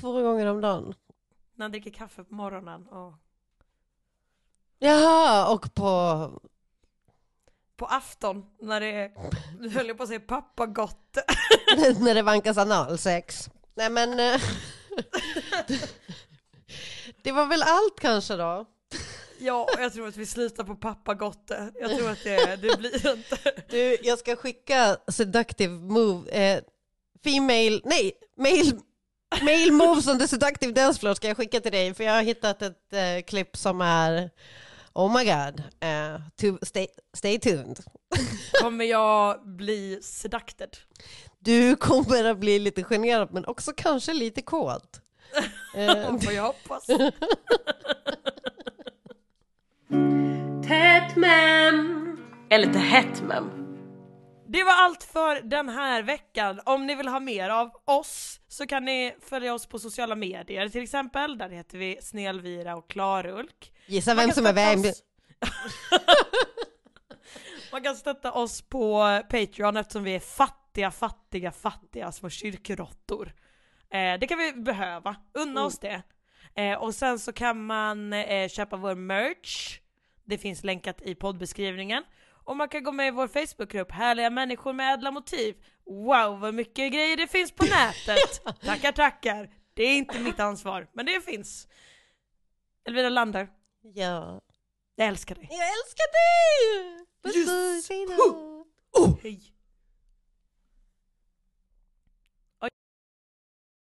Två 0.00 0.22
gånger 0.22 0.46
om 0.46 0.60
dagen. 0.60 0.94
När 1.58 1.64
han 1.64 1.70
dricker 1.70 1.90
kaffe 1.90 2.24
på 2.24 2.34
morgonen 2.34 2.86
och 2.86 3.14
Jaha, 4.78 5.52
och 5.52 5.74
på... 5.74 6.40
på 7.76 7.86
afton 7.86 8.44
när 8.60 8.80
det 8.80 8.86
är, 8.86 9.10
nu 9.60 9.68
höll 9.68 9.88
jag 9.88 9.96
på 9.96 10.02
att 10.02 10.08
säga 10.08 10.20
pappagott. 10.20 11.18
när 12.00 12.14
det 12.14 12.22
vankas 12.22 12.58
analsex. 12.58 13.50
Nej 13.74 13.90
men... 13.90 14.20
eh, 14.20 14.40
det 17.22 17.32
var 17.32 17.46
väl 17.46 17.62
allt 17.62 18.00
kanske 18.00 18.36
då? 18.36 18.66
Ja, 19.38 19.68
jag 19.78 19.92
tror 19.92 20.08
att 20.08 20.16
vi 20.16 20.26
slutar 20.26 20.64
på 20.64 20.76
pappagotte. 20.76 21.72
Jag 21.80 21.98
tror 21.98 22.10
att 22.10 22.24
det, 22.24 22.56
det 22.56 22.78
blir 22.78 23.12
inte. 23.12 23.38
Du, 23.68 23.96
jag 24.02 24.18
ska 24.18 24.36
skicka 24.36 24.96
seductive 25.08 25.72
move, 25.72 26.30
eh, 26.30 26.60
female, 27.24 27.80
nej, 27.84 28.12
male, 28.36 28.80
male 29.42 29.70
moves 29.70 30.08
on 30.08 30.18
the 30.18 30.28
seductive 30.28 30.72
dance 30.72 31.00
floor 31.00 31.14
ska 31.14 31.28
jag 31.28 31.36
skicka 31.36 31.60
till 31.60 31.72
dig 31.72 31.94
för 31.94 32.04
jag 32.04 32.12
har 32.12 32.22
hittat 32.22 32.62
ett 32.62 32.92
eh, 32.92 33.22
klipp 33.26 33.56
som 33.56 33.80
är 33.80 34.30
Oh 34.94 35.12
my 35.18 35.24
god, 35.24 35.62
eh, 35.80 36.20
to, 36.40 36.58
stay, 36.62 36.86
stay 37.14 37.38
tuned. 37.38 37.80
Kommer 38.62 38.84
jag 38.84 39.46
bli 39.46 39.98
seducted? 40.02 40.76
Du 41.38 41.76
kommer 41.76 42.24
att 42.24 42.38
bli 42.38 42.58
lite 42.58 42.84
generad 42.84 43.28
men 43.32 43.44
också 43.44 43.72
kanske 43.76 44.12
lite 44.12 44.42
kåt. 44.42 45.00
Får 46.24 46.32
jag 46.32 46.42
hoppas. 46.42 46.86
Tätt 50.68 51.16
mem. 51.16 52.16
Eller 52.50 52.66
lite 52.66 52.78
hett 52.78 53.22
mem. 53.22 53.57
Det 54.50 54.64
var 54.64 54.72
allt 54.72 55.02
för 55.04 55.40
den 55.40 55.68
här 55.68 56.02
veckan. 56.02 56.60
Om 56.64 56.86
ni 56.86 56.94
vill 56.94 57.08
ha 57.08 57.20
mer 57.20 57.50
av 57.50 57.70
oss 57.84 58.40
så 58.48 58.66
kan 58.66 58.84
ni 58.84 59.14
följa 59.28 59.54
oss 59.54 59.66
på 59.66 59.78
sociala 59.78 60.14
medier 60.14 60.68
till 60.68 60.82
exempel. 60.82 61.38
Där 61.38 61.48
heter 61.50 61.78
vi 61.78 61.98
Snelvira 62.02 62.76
och 62.76 62.90
Klarulk. 62.90 63.72
gissa 63.86 64.14
vem 64.14 64.32
som 64.32 64.46
är 64.46 64.52
vem. 64.52 64.80
oss- 64.80 65.02
Man 67.72 67.82
kan 67.82 67.96
stötta 67.96 68.32
oss 68.32 68.62
på 68.62 69.20
Patreon 69.30 69.76
eftersom 69.76 70.04
vi 70.04 70.14
är 70.14 70.20
fattiga, 70.20 70.90
fattiga, 70.90 71.52
fattiga 71.52 72.12
små 72.12 72.30
kyrkråttor. 72.30 73.32
Eh, 73.90 74.18
det 74.20 74.26
kan 74.28 74.38
vi 74.38 74.52
behöva, 74.52 75.16
unna 75.34 75.64
oss 75.64 75.78
det. 75.78 76.02
Eh, 76.54 76.78
och 76.78 76.94
sen 76.94 77.18
så 77.18 77.32
kan 77.32 77.66
man 77.66 78.12
eh, 78.12 78.48
köpa 78.48 78.76
vår 78.76 78.94
merch. 78.94 79.78
Det 80.24 80.38
finns 80.38 80.64
länkat 80.64 81.02
i 81.02 81.14
poddbeskrivningen. 81.14 82.02
Och 82.48 82.56
man 82.56 82.68
kan 82.68 82.82
gå 82.84 82.92
med 82.92 83.06
i 83.08 83.10
vår 83.10 83.28
Facebookgrupp 83.28 83.92
Härliga 83.92 84.30
människor 84.30 84.72
med 84.72 84.94
ädla 84.94 85.10
motiv. 85.10 85.56
Wow 85.86 86.40
vad 86.40 86.54
mycket 86.54 86.92
grejer 86.92 87.16
det 87.16 87.26
finns 87.26 87.52
på 87.52 87.64
nätet! 87.70 88.44
tackar 88.60 88.92
tackar! 88.92 89.50
Det 89.74 89.82
är 89.82 89.96
inte 89.96 90.18
mitt 90.20 90.40
ansvar, 90.40 90.88
men 90.92 91.06
det 91.06 91.20
finns. 91.24 91.68
Elvira 92.88 93.08
Lander, 93.08 93.48
Ja. 93.94 94.40
jag 94.94 95.08
älskar 95.08 95.34
dig. 95.34 95.48
Jag 95.50 95.68
älskar 95.68 96.06
dig! 96.12 97.06
Puss 97.22 97.36
Just. 97.36 97.48
puss, 97.48 97.88
hej 97.90 98.06
då. 98.06 98.64
Oh, 98.92 99.18
hej! 99.22 99.40